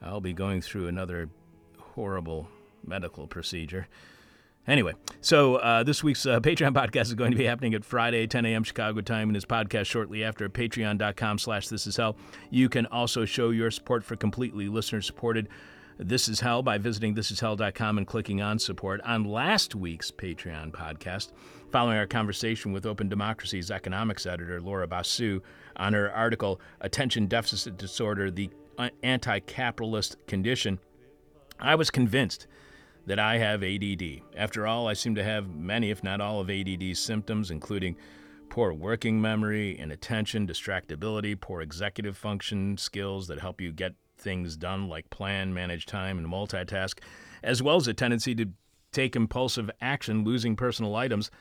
[0.01, 1.29] I'll be going through another
[1.77, 2.49] horrible
[2.85, 3.87] medical procedure.
[4.69, 8.27] Anyway, so uh, this week's uh, Patreon podcast is going to be happening at Friday,
[8.27, 8.63] 10 a.m.
[8.63, 12.15] Chicago time, and his podcast shortly after at patreon.com slash this is hell.
[12.51, 15.49] You can also show your support for completely listener-supported
[15.97, 19.01] This is Hell by visiting thisishell.com and clicking on support.
[19.01, 21.31] On last week's Patreon podcast,
[21.71, 25.41] following our conversation with Open Democracy's economics editor, Laura Basu,
[25.77, 28.51] on her article, Attention Deficit Disorder, the
[29.01, 30.77] Anti-Capitalist Condition,
[31.59, 32.45] I was convinced–
[33.09, 34.21] that I have ADD.
[34.37, 37.95] After all, I seem to have many, if not all, of ADD's symptoms, including
[38.49, 44.87] poor working memory, inattention, distractibility, poor executive function skills that help you get things done
[44.87, 46.99] like plan, manage time, and multitask,
[47.41, 48.45] as well as a tendency to
[48.91, 51.31] take impulsive action, losing personal items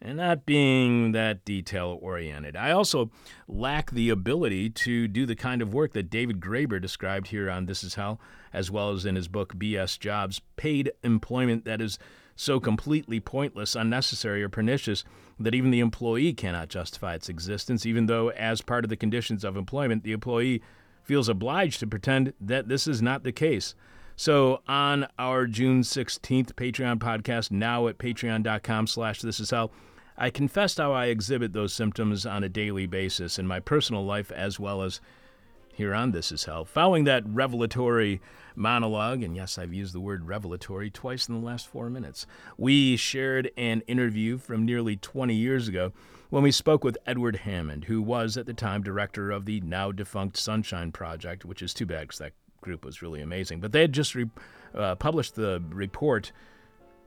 [0.00, 2.56] and not being that detail oriented.
[2.56, 3.10] I also
[3.46, 7.66] lack the ability to do the kind of work that David Graeber described here on
[7.66, 8.20] This Is Hell,
[8.52, 11.98] as well as in his book BS Jobs paid employment that is
[12.36, 15.04] so completely pointless, unnecessary, or pernicious
[15.40, 19.42] that even the employee cannot justify its existence, even though, as part of the conditions
[19.44, 20.62] of employment, the employee
[21.02, 23.74] feels obliged to pretend that this is not the case.
[24.18, 29.70] So on our June 16th Patreon podcast, now at patreon.com slash this is hell,
[30.16, 34.32] I confessed how I exhibit those symptoms on a daily basis in my personal life
[34.32, 35.00] as well as
[35.72, 36.64] here on This Is Hell.
[36.64, 38.20] Following that revelatory
[38.56, 42.96] monologue, and yes, I've used the word revelatory twice in the last four minutes, we
[42.96, 45.92] shared an interview from nearly 20 years ago
[46.28, 49.92] when we spoke with Edward Hammond, who was at the time director of the now
[49.92, 53.60] defunct Sunshine Project, which is too bad because that group was really amazing.
[53.60, 54.30] But they had just re-
[54.74, 56.32] uh, published the report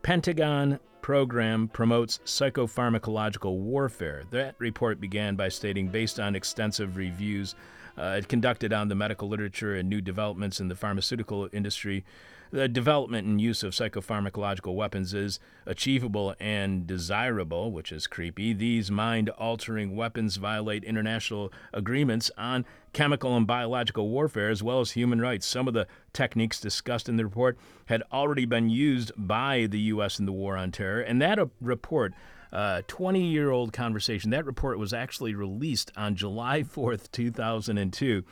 [0.04, 4.24] Pentagon Program Promotes Psychopharmacological Warfare.
[4.32, 7.56] That report began by stating, based on extensive reviews
[7.98, 12.04] uh, conducted on the medical literature and new developments in the pharmaceutical industry,
[12.52, 18.52] the development and use of psychopharmacological weapons is achievable and desirable, which is creepy.
[18.52, 24.92] These mind altering weapons violate international agreements on chemical and biological warfare as well as
[24.92, 25.46] human rights.
[25.46, 30.20] Some of the techniques discussed in the report had already been used by the U.S.
[30.20, 32.14] in the war on terror, and that uh, report.
[32.52, 34.32] 20 uh, year old conversation.
[34.32, 38.24] That report was actually released on July 4th, 2002.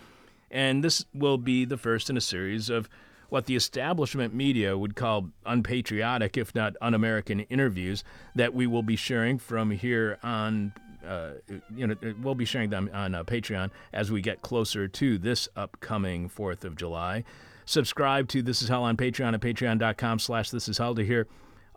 [0.52, 2.90] And this will be the first in a series of
[3.30, 8.04] what the establishment media would call unpatriotic, if not un American interviews
[8.36, 10.74] that we will be sharing from here on.
[11.06, 11.32] Uh,
[11.74, 15.48] you know, we'll be sharing them on uh, Patreon as we get closer to this
[15.56, 17.24] upcoming 4th of July.
[17.66, 21.26] Subscribe to This Is Hell on Patreon at patreon.com slash This Is Hell to hear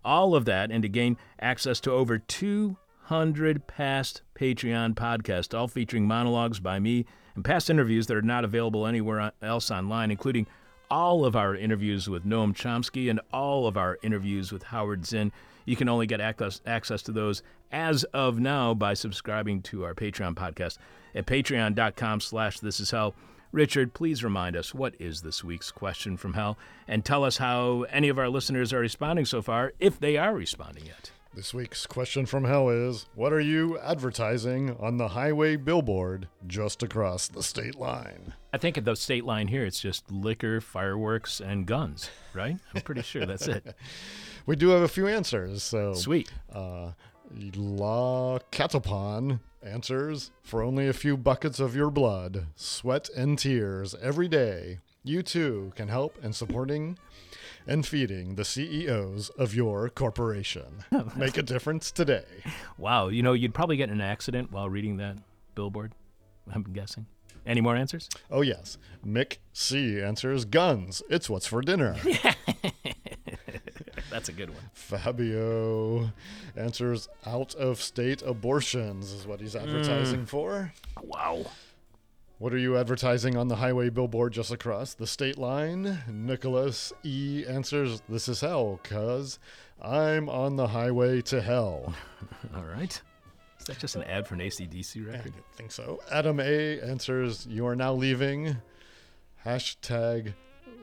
[0.05, 6.07] all of that and to gain access to over 200 past Patreon podcasts, all featuring
[6.07, 10.47] monologues by me and past interviews that are not available anywhere else online, including
[10.91, 15.33] all of our interviews with Noam Chomsky and all of our interviews with Howard Zinn.
[15.65, 19.95] You can only get access, access to those as of now by subscribing to our
[19.95, 20.77] Patreon podcast
[21.15, 23.15] at patreon.com slash this is hell.
[23.53, 26.57] Richard, please remind us what is this week's question from hell
[26.89, 30.35] and tell us how any of our listeners are responding so far, if they are
[30.35, 31.11] responding yet.
[31.35, 36.83] This week's question from hell is What are you advertising on the highway billboard just
[36.83, 38.33] across the state line?
[38.55, 42.57] I think at the state line here, it's just liquor, fireworks, and guns, right?
[42.75, 43.77] I'm pretty sure that's it.
[44.45, 45.63] We do have a few answers.
[45.63, 46.29] So Sweet.
[46.53, 46.93] Uh,
[47.55, 54.29] La Catapon answers For only a few buckets of your blood, sweat, and tears every
[54.29, 56.99] day, you too can help in supporting
[57.67, 60.85] and feeding the CEOs of your corporation.
[61.17, 62.25] Make a difference today.
[62.79, 63.09] Wow.
[63.09, 65.17] You know, you'd probably get in an accident while reading that
[65.55, 65.93] billboard,
[66.53, 67.07] I'm guessing.
[67.45, 68.09] Any more answers?
[68.31, 68.79] Oh, yes.
[69.05, 71.03] Mick C answers Guns.
[71.11, 71.97] It's what's for dinner.
[74.13, 74.63] That's a good one.
[74.75, 76.13] Fabio
[76.55, 80.27] answers Out of state abortions is what he's advertising hmm.
[80.27, 80.73] for.
[81.03, 81.47] Wow.
[82.37, 86.03] What are you advertising on the highway billboard just across the state line?
[86.11, 89.39] Nicholas E answers, This is hell, cuz
[89.81, 91.95] I'm on the highway to hell.
[92.55, 93.01] All right.
[93.59, 95.15] Is that just an ad for an ACDC record?
[95.15, 95.45] I record?
[95.55, 96.01] think so.
[96.11, 98.59] Adam A answers, You are now leaving.
[99.47, 100.35] Hashtag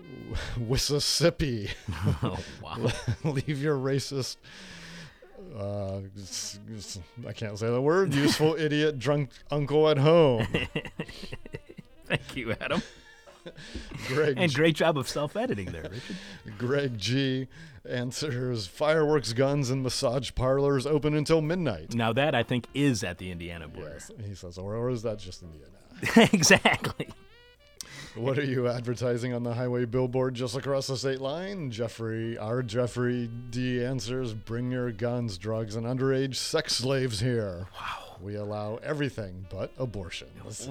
[0.57, 1.69] Mississippi.
[2.23, 2.77] oh, wow.
[3.23, 4.37] Leave your racist.
[5.57, 6.01] Uh,
[7.27, 8.13] I can't say the word.
[8.13, 10.47] Useful idiot drunk uncle at home.
[12.05, 12.81] Thank you, Adam.
[14.07, 16.15] Greg And great job of self editing there, Richard.
[16.57, 17.47] Greg G
[17.89, 21.95] answers fireworks, guns, and massage parlors open until midnight.
[21.95, 23.93] Now, that I think is at the Indiana border.
[23.93, 26.29] Yes, he says, or, or is that just Indiana?
[26.33, 27.09] exactly.
[28.19, 31.71] What are you advertising on the highway billboard just across the state line?
[31.71, 37.67] Jeffrey, our Jeffrey D answers, bring your guns, drugs, and underage sex slaves here.
[37.73, 38.17] Wow.
[38.21, 40.67] We allow everything but abortions.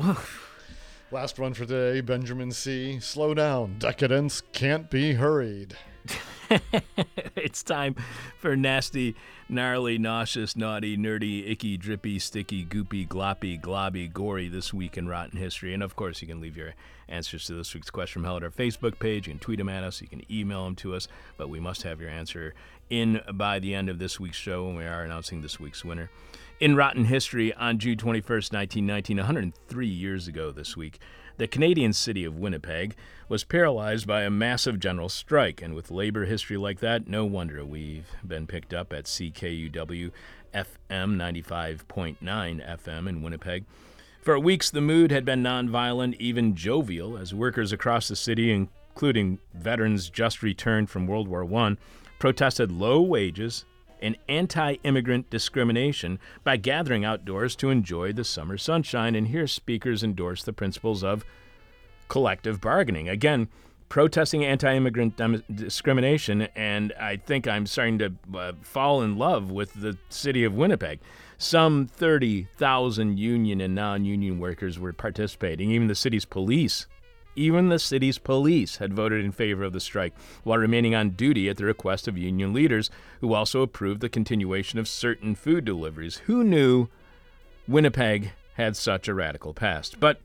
[1.10, 3.00] Last one for today, Benjamin C.
[3.00, 3.76] Slow down.
[3.78, 5.74] Decadence can't be hurried.
[7.36, 7.94] it's time
[8.38, 9.14] for nasty,
[9.48, 15.38] gnarly, nauseous, naughty, nerdy, icky, drippy, sticky, goopy, gloppy, globby, gory this week in Rotten
[15.38, 15.74] History.
[15.74, 16.74] And of course, you can leave your
[17.08, 19.26] answers to this week's question from hell at our Facebook page.
[19.26, 20.00] You can tweet them at us.
[20.00, 21.08] You can email them to us.
[21.36, 22.54] But we must have your answer
[22.90, 26.10] in by the end of this week's show when we are announcing this week's winner.
[26.60, 30.98] In Rotten History, on June 21st, 1919, 103 years ago this week,
[31.38, 32.96] the Canadian city of Winnipeg
[33.28, 37.64] was paralyzed by a massive general strike, and with labor history like that, no wonder
[37.64, 40.10] we've been picked up at CKUW
[40.52, 43.64] FM 95.9 FM in Winnipeg.
[44.20, 49.38] For weeks, the mood had been nonviolent, even jovial, as workers across the city, including
[49.54, 51.76] veterans just returned from World War I,
[52.18, 53.64] protested low wages
[54.00, 59.14] and anti immigrant discrimination by gathering outdoors to enjoy the summer sunshine.
[59.14, 61.24] And here, speakers endorse the principles of
[62.08, 63.08] collective bargaining.
[63.08, 63.48] Again,
[63.88, 69.50] protesting anti immigrant dem- discrimination, and I think I'm starting to uh, fall in love
[69.50, 71.00] with the city of Winnipeg.
[71.38, 76.86] Some 30,000 union and non union workers were participating, even the city's police.
[77.38, 80.12] Even the city's police had voted in favor of the strike
[80.42, 82.90] while remaining on duty at the request of union leaders,
[83.20, 86.16] who also approved the continuation of certain food deliveries.
[86.26, 86.88] Who knew
[87.68, 90.00] Winnipeg had such a radical past?
[90.00, 90.20] But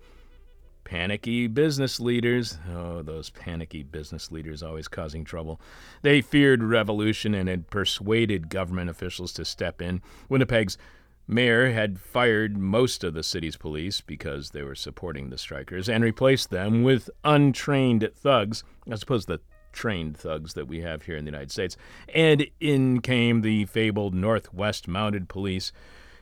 [0.86, 5.62] panicky business leaders, oh, those panicky business leaders always causing trouble.
[6.02, 10.02] They feared revolution and had persuaded government officials to step in.
[10.30, 10.80] Winnipeg's
[11.28, 16.04] mayor had fired most of the city's police because they were supporting the strikers and
[16.04, 19.42] replaced them with untrained thugs, as opposed to the
[19.72, 21.76] trained thugs that we have here in the United States.
[22.14, 25.72] And in came the fabled Northwest Mounted Police,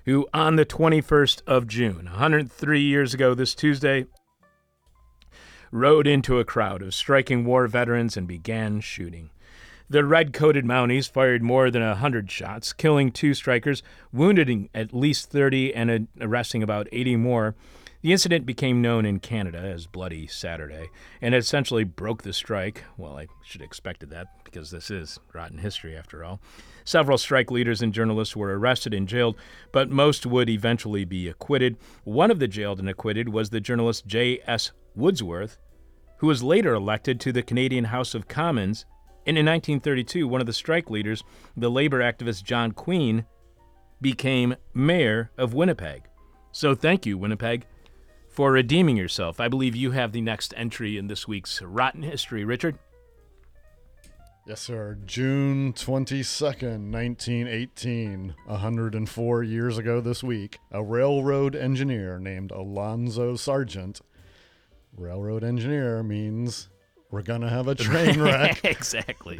[0.06, 4.06] who on the 21st of June, 103 years ago this Tuesday,
[5.72, 9.30] rode into a crowd of striking war veterans and began shooting.
[9.92, 14.94] The red coated Mounties fired more than a hundred shots, killing two strikers, wounding at
[14.94, 17.56] least 30, and arresting about 80 more.
[18.02, 20.88] The incident became known in Canada as Bloody Saturday,
[21.22, 22.86] and essentially broke the strike.
[22.96, 26.40] Well, I should have expected that because this is rotten history after all.
[26.86, 29.36] Several strike leaders and journalists were arrested and jailed,
[29.74, 31.76] but most would eventually be acquitted.
[32.06, 34.72] One of the jailed and acquitted was the journalist J.S.
[34.96, 35.58] Woodsworth,
[36.20, 38.86] who was later elected to the Canadian House of Commons.
[39.28, 41.24] And in 1932, one of the strike leaders,
[41.56, 43.26] the labor activist John Queen,
[44.02, 46.04] became mayor of Winnipeg.
[46.52, 47.66] So thank you, Winnipeg,
[48.30, 49.40] for redeeming yourself.
[49.40, 52.80] I believe you have the next entry in this week's Rotten History, Richard.
[54.48, 54.98] Yes, sir.
[55.06, 64.02] June 22nd, 1918, 104 years ago this week, a railroad engineer named Alonzo Sargent.
[64.98, 66.70] Railroad engineer means
[67.12, 68.62] we're going to have a train wreck.
[68.66, 69.40] exactly.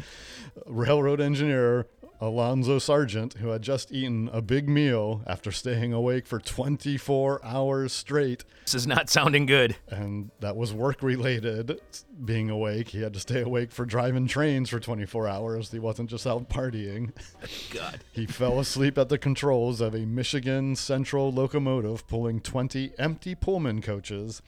[0.66, 1.86] railroad engineer
[2.20, 7.92] Alonzo Sargent, who had just eaten a big meal after staying awake for 24 hours
[7.92, 9.74] straight, This is not sounding good.
[9.88, 11.80] and that was work related.
[12.24, 15.72] Being awake, he had to stay awake for driving trains for 24 hours.
[15.72, 17.10] He wasn't just out partying.
[17.72, 17.98] God.
[18.12, 23.82] He fell asleep at the controls of a Michigan Central locomotive pulling 20 empty Pullman
[23.82, 24.42] coaches.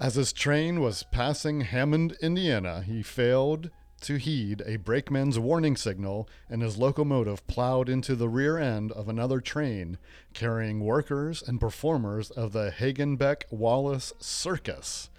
[0.00, 3.68] As his train was passing Hammond, Indiana, he failed
[4.00, 9.10] to heed a brakeman's warning signal and his locomotive plowed into the rear end of
[9.10, 9.98] another train
[10.32, 15.10] carrying workers and performers of the Hagenbeck Wallace Circus,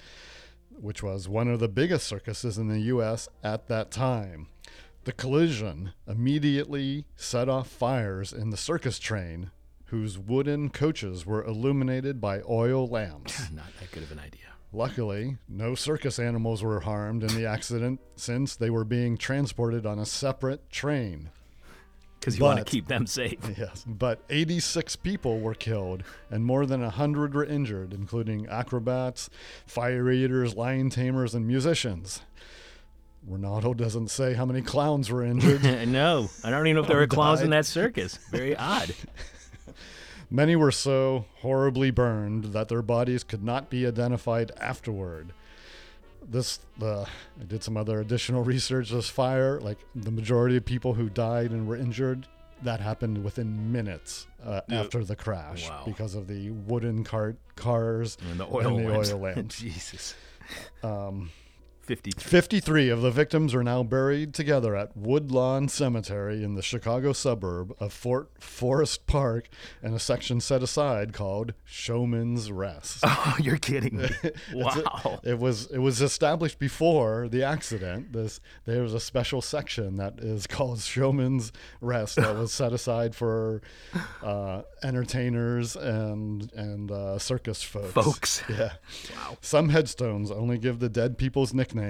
[0.72, 3.30] which was one of the biggest circuses in the U.S.
[3.44, 4.48] at that time.
[5.04, 9.52] The collision immediately set off fires in the circus train,
[9.86, 13.52] whose wooden coaches were illuminated by oil lamps.
[13.54, 14.51] Not that good of an idea.
[14.74, 20.00] Luckily, no circus animals were harmed in the accident since they were being transported on
[20.00, 21.30] a separate train.
[22.20, 23.40] Because you want to keep them safe.
[23.58, 29.30] Yes, but 86 people were killed and more than 100 were injured, including acrobats,
[29.66, 32.22] fire eaters, lion tamers, and musicians.
[33.30, 35.64] Ronaldo doesn't say how many clowns were injured.
[35.88, 38.18] no, I don't even know if there were clowns in that circus.
[38.32, 38.94] Very odd.
[40.34, 45.34] Many were so horribly burned that their bodies could not be identified afterward.
[46.26, 47.02] This, uh,
[47.40, 48.92] I did some other additional research.
[48.92, 52.28] This fire, like the majority of people who died and were injured,
[52.64, 54.82] that happened within minutes uh, Yeah.
[54.82, 55.84] after the crash Wow.
[55.86, 59.12] because of the wooden cart cars And the oil and the lamps.
[59.12, 59.60] oil lamps.
[59.60, 60.16] Jesus.
[60.84, 61.32] Um,
[61.92, 62.24] 53.
[62.24, 67.76] 53 of the victims are now buried together at Woodlawn Cemetery in the Chicago suburb
[67.82, 69.50] of Fort Forest Park
[69.84, 73.04] in a section set aside called Showman's Rest.
[73.24, 74.10] Oh, you're kidding me.
[74.24, 75.20] It's a- Wow.
[75.24, 78.14] it was it was established before the accident.
[78.14, 81.52] This there was a special section that is called Showman's
[81.82, 83.62] Rest that was set aside for
[84.24, 87.92] uh, entertainers and and uh, circus folks.
[87.92, 88.44] Folks.
[88.50, 88.72] Yeah.
[89.16, 89.38] Wow.
[89.42, 91.81] Some headstones only give the dead people's nicknames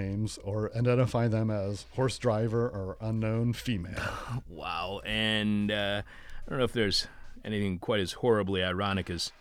[0.44, 3.94] or identify them as horse driver or unknown female.
[4.50, 5.02] Wow.
[5.06, 6.04] And uh,
[6.46, 7.08] I don't know if there's
[7.44, 9.32] anything quite as horribly ironic as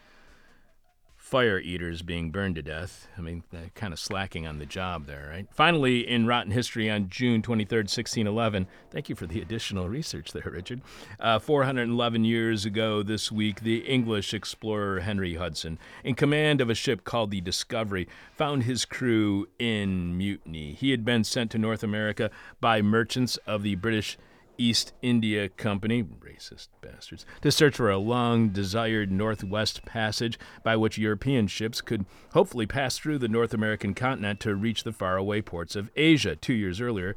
[1.31, 3.07] fire eaters being burned to death.
[3.17, 3.45] I mean,
[3.77, 5.47] kind of slacking on the job there, right?
[5.53, 10.51] Finally, in Rotten History on June 23rd, 1611, thank you for the additional research there,
[10.51, 10.81] Richard.
[11.21, 16.75] Uh, 411 years ago this week, the English explorer Henry Hudson, in command of a
[16.75, 20.73] ship called the Discovery, found his crew in mutiny.
[20.73, 24.19] He had been sent to North America by merchants of the British
[24.61, 30.99] East India Company, racist bastards, to search for a long desired northwest passage by which
[30.99, 32.05] European ships could
[32.35, 36.37] hopefully pass through the North American continent to reach the faraway ports of Asia.
[36.37, 37.17] Two years earlier,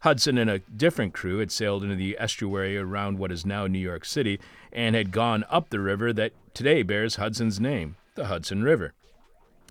[0.00, 3.78] Hudson and a different crew had sailed into the estuary around what is now New
[3.78, 4.40] York City
[4.72, 8.94] and had gone up the river that today bears Hudson's name, the Hudson River.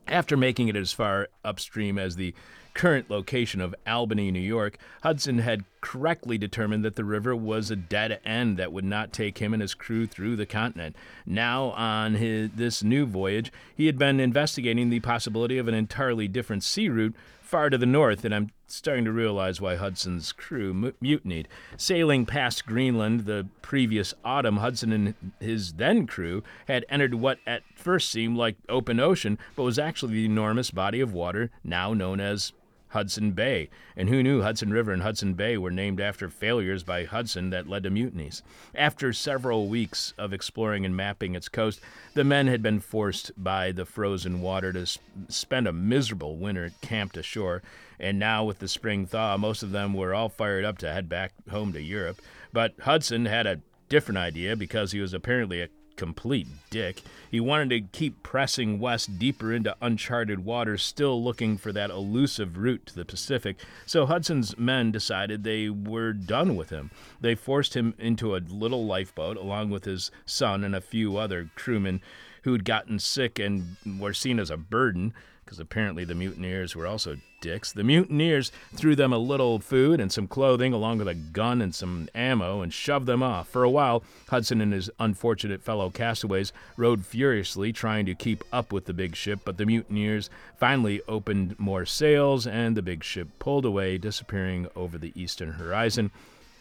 [0.07, 2.35] After making it as far upstream as the
[2.77, 7.75] current location of Albany, New York, Hudson had correctly determined that the river was a
[7.75, 10.95] dead end that would not take him and his crew through the continent.
[11.25, 16.27] Now, on his, this new voyage, he had been investigating the possibility of an entirely
[16.27, 20.73] different sea route far to the north, and I'm starting to realize why Hudson's crew
[20.73, 21.47] mu- mutinied.
[21.77, 27.63] Sailing past Greenland the previous autumn, Hudson and his then crew had entered what at
[27.73, 32.19] first seemed like open ocean, but was actually the enormous body of water now known
[32.19, 32.51] as
[32.89, 33.69] Hudson Bay.
[33.95, 37.67] And who knew Hudson River and Hudson Bay were named after failures by Hudson that
[37.67, 38.43] led to mutinies?
[38.75, 41.79] After several weeks of exploring and mapping its coast,
[42.13, 44.85] the men had been forced by the frozen water to
[45.29, 47.61] spend a miserable winter camped ashore.
[47.99, 51.09] And now, with the spring thaw, most of them were all fired up to head
[51.09, 52.21] back home to Europe.
[52.53, 57.01] But Hudson had a different idea because he was apparently a complete dick.
[57.29, 62.57] He wanted to keep pressing west deeper into uncharted waters, still looking for that elusive
[62.57, 63.57] route to the Pacific.
[63.85, 66.91] So Hudson's men decided they were done with him.
[67.19, 71.49] They forced him into a little lifeboat along with his son and a few other
[71.55, 72.01] crewmen
[72.43, 75.13] who'd gotten sick and were seen as a burden
[75.47, 77.71] because apparently the mutineers were also dicks.
[77.71, 81.73] The mutineers threw them a little food and some clothing, along with a gun and
[81.73, 83.47] some ammo, and shoved them off.
[83.47, 88.73] For a while, Hudson and his unfortunate fellow castaways rowed furiously, trying to keep up
[88.73, 93.29] with the big ship, but the mutineers finally opened more sails, and the big ship
[93.39, 96.11] pulled away, disappearing over the eastern horizon.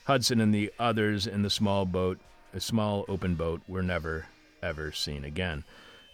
[0.04, 2.20] Hudson and the others in the small boat,
[2.54, 4.26] a small open boat, were never,
[4.62, 5.64] ever seen again.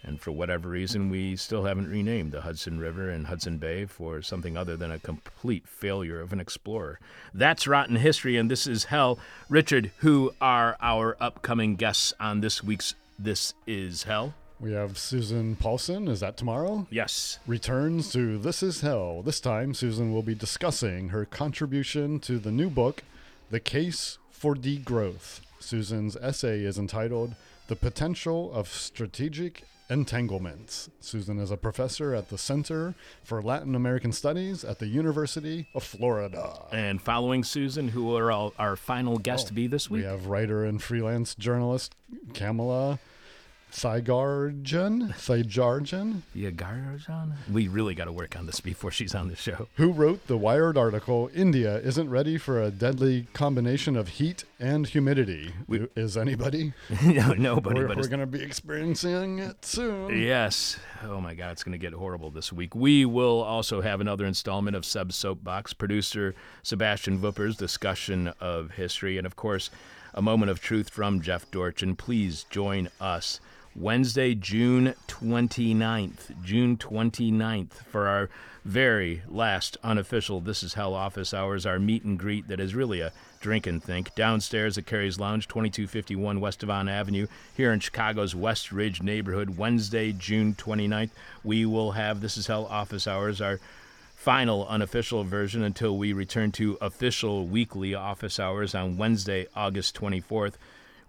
[0.05, 4.21] And for whatever reason, we still haven't renamed the Hudson River and Hudson Bay for
[4.21, 6.99] something other than a complete failure of an explorer.
[7.33, 9.17] That's Rotten History, and this is Hell.
[9.47, 14.33] Richard, who are our upcoming guests on this week's This Is Hell?
[14.59, 16.07] We have Susan Paulson.
[16.07, 16.85] Is that tomorrow?
[16.89, 17.39] Yes.
[17.47, 19.21] Returns to This Is Hell.
[19.21, 23.03] This time, Susan will be discussing her contribution to the new book,
[23.51, 25.39] The Case for Degrowth.
[25.59, 27.35] Susan's essay is entitled
[27.67, 29.63] The Potential of Strategic
[29.93, 30.89] Entanglements.
[30.99, 35.83] Susan is a professor at the Center for Latin American Studies at the University of
[35.83, 36.63] Florida.
[36.71, 40.01] And following Susan, who are all our final guest to be this week?
[40.01, 41.93] We have writer and freelance journalist
[42.33, 42.97] Kamala
[43.73, 47.33] Thigarjan, Thigarjan, Yeah, Garjan?
[47.51, 49.67] We really got to work on this before she's on the show.
[49.77, 54.85] who wrote the Wired article India isn't ready for a deadly combination of heat and
[54.87, 55.53] humidity.
[55.95, 56.73] is anybody?
[57.03, 60.21] no, nobody, we're but we're going to be experiencing it soon.
[60.21, 60.77] Yes.
[61.03, 62.75] Oh my God, it's going to get horrible this week.
[62.75, 69.17] We will also have another installment of Sub Soapbox, producer Sebastian Vupper's discussion of history,
[69.17, 69.71] and of course,
[70.13, 71.95] a moment of truth from Jeff Dorchen.
[71.95, 73.39] Please join us
[73.75, 78.29] Wednesday, June 29th, June 29th, for our
[78.63, 83.01] very last unofficial This Is Hell office hours, our meet and greet that is really
[83.01, 84.13] a drink and think.
[84.13, 87.25] Downstairs at Cary's Lounge, 2251 West Devon Avenue,
[87.57, 89.57] here in Chicago's West Ridge neighborhood.
[89.57, 91.09] Wednesday, June 29th,
[91.43, 93.59] we will have This Is Hell office hours, our
[94.15, 100.53] final unofficial version until we return to official weekly office hours on Wednesday, August 24th,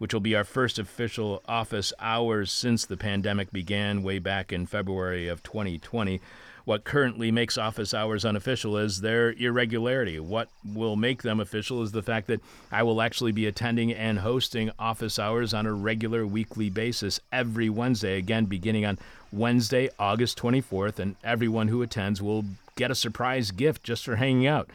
[0.04, 4.66] which will be our first official office hours since the pandemic began way back in
[4.66, 6.20] February of 2020.
[6.66, 10.20] What currently makes office hours unofficial is their irregularity.
[10.20, 14.18] What will make them official is the fact that I will actually be attending and
[14.18, 18.98] hosting office hours on a regular weekly basis every Wednesday, again, beginning on
[19.32, 22.44] Wednesday, August 24th, and everyone who attends will
[22.76, 24.68] get a surprise gift just for hanging out.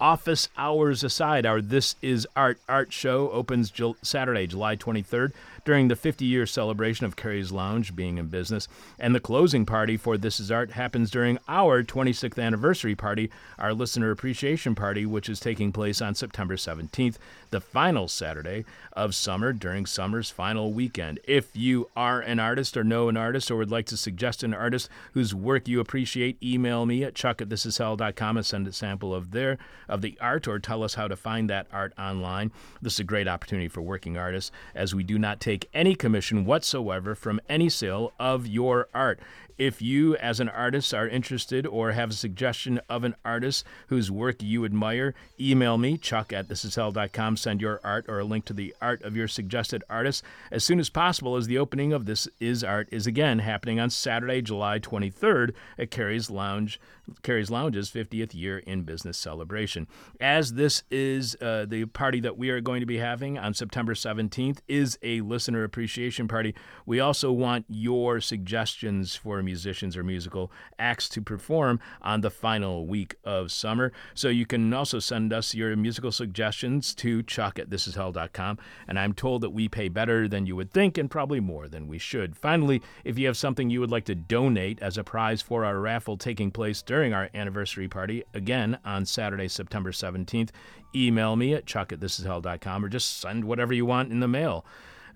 [0.00, 5.32] Office hours aside, our This Is Art art show opens Jul- Saturday, July 23rd
[5.64, 8.68] during the 50 year celebration of Cary's Lounge being in business.
[8.98, 13.72] And the closing party for This Is Art happens during our 26th anniversary party, our
[13.72, 17.16] listener appreciation party, which is taking place on September 17th,
[17.50, 21.20] the final Saturday of summer during summer's final weekend.
[21.24, 24.54] If you are an artist or know an artist or would like to suggest an
[24.54, 29.14] artist whose work you appreciate, email me at chuck at thisishell.com and send a sample
[29.14, 29.58] of their
[29.88, 32.52] of the art or tell us how to find that art online.
[32.80, 36.44] This is a great opportunity for working artists as we do not take any commission
[36.44, 39.18] whatsoever from any sale of your art.
[39.60, 44.10] If you, as an artist, are interested or have a suggestion of an artist whose
[44.10, 47.36] work you admire, email me, chuck at thisishell.com.
[47.36, 50.80] Send your art or a link to the art of your suggested artist as soon
[50.80, 54.78] as possible, as the opening of This Is Art is again happening on Saturday, July
[54.78, 56.80] 23rd at Cary's Lounge,
[57.22, 59.86] Cary's Lounge's 50th year in business celebration.
[60.20, 63.92] As this is uh, the party that we are going to be having on September
[63.92, 66.54] 17th is a listener appreciation party.
[66.86, 72.86] We also want your suggestions for musicians or musical acts to perform on the final
[72.86, 73.90] week of summer.
[74.14, 78.58] So you can also send us your musical suggestions to chuck at thisishell.com.
[78.86, 81.88] And I'm told that we pay better than you would think and probably more than
[81.88, 82.36] we should.
[82.36, 85.80] Finally, if you have something you would like to donate as a prize for our
[85.80, 90.50] raffle taking place during our anniversary party, again on Saturday, September 17th,
[90.94, 94.64] email me at chuck at thisishell.com or just send whatever you want in the mail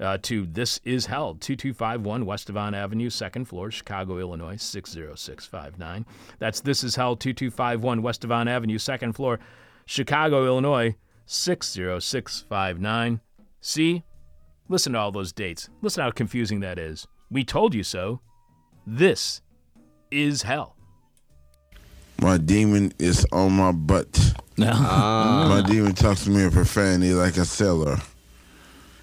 [0.01, 6.07] uh, to This Is Hell, 2251 West Devon Avenue, second floor, Chicago, Illinois, 60659.
[6.39, 9.39] That's This Is Hell, 2251 West Devon Avenue, second floor,
[9.87, 10.97] Chicago, Illinois,
[11.27, 13.21] 60659.
[13.61, 14.05] See?
[14.69, 15.69] Listen to all those dates.
[15.83, 17.07] Listen how confusing that is.
[17.31, 18.21] We told you so.
[18.87, 19.43] This
[20.11, 20.77] is hell.
[22.21, 24.35] My demon is on my butt.
[24.57, 27.99] My demon talks to me in profanity like a sailor.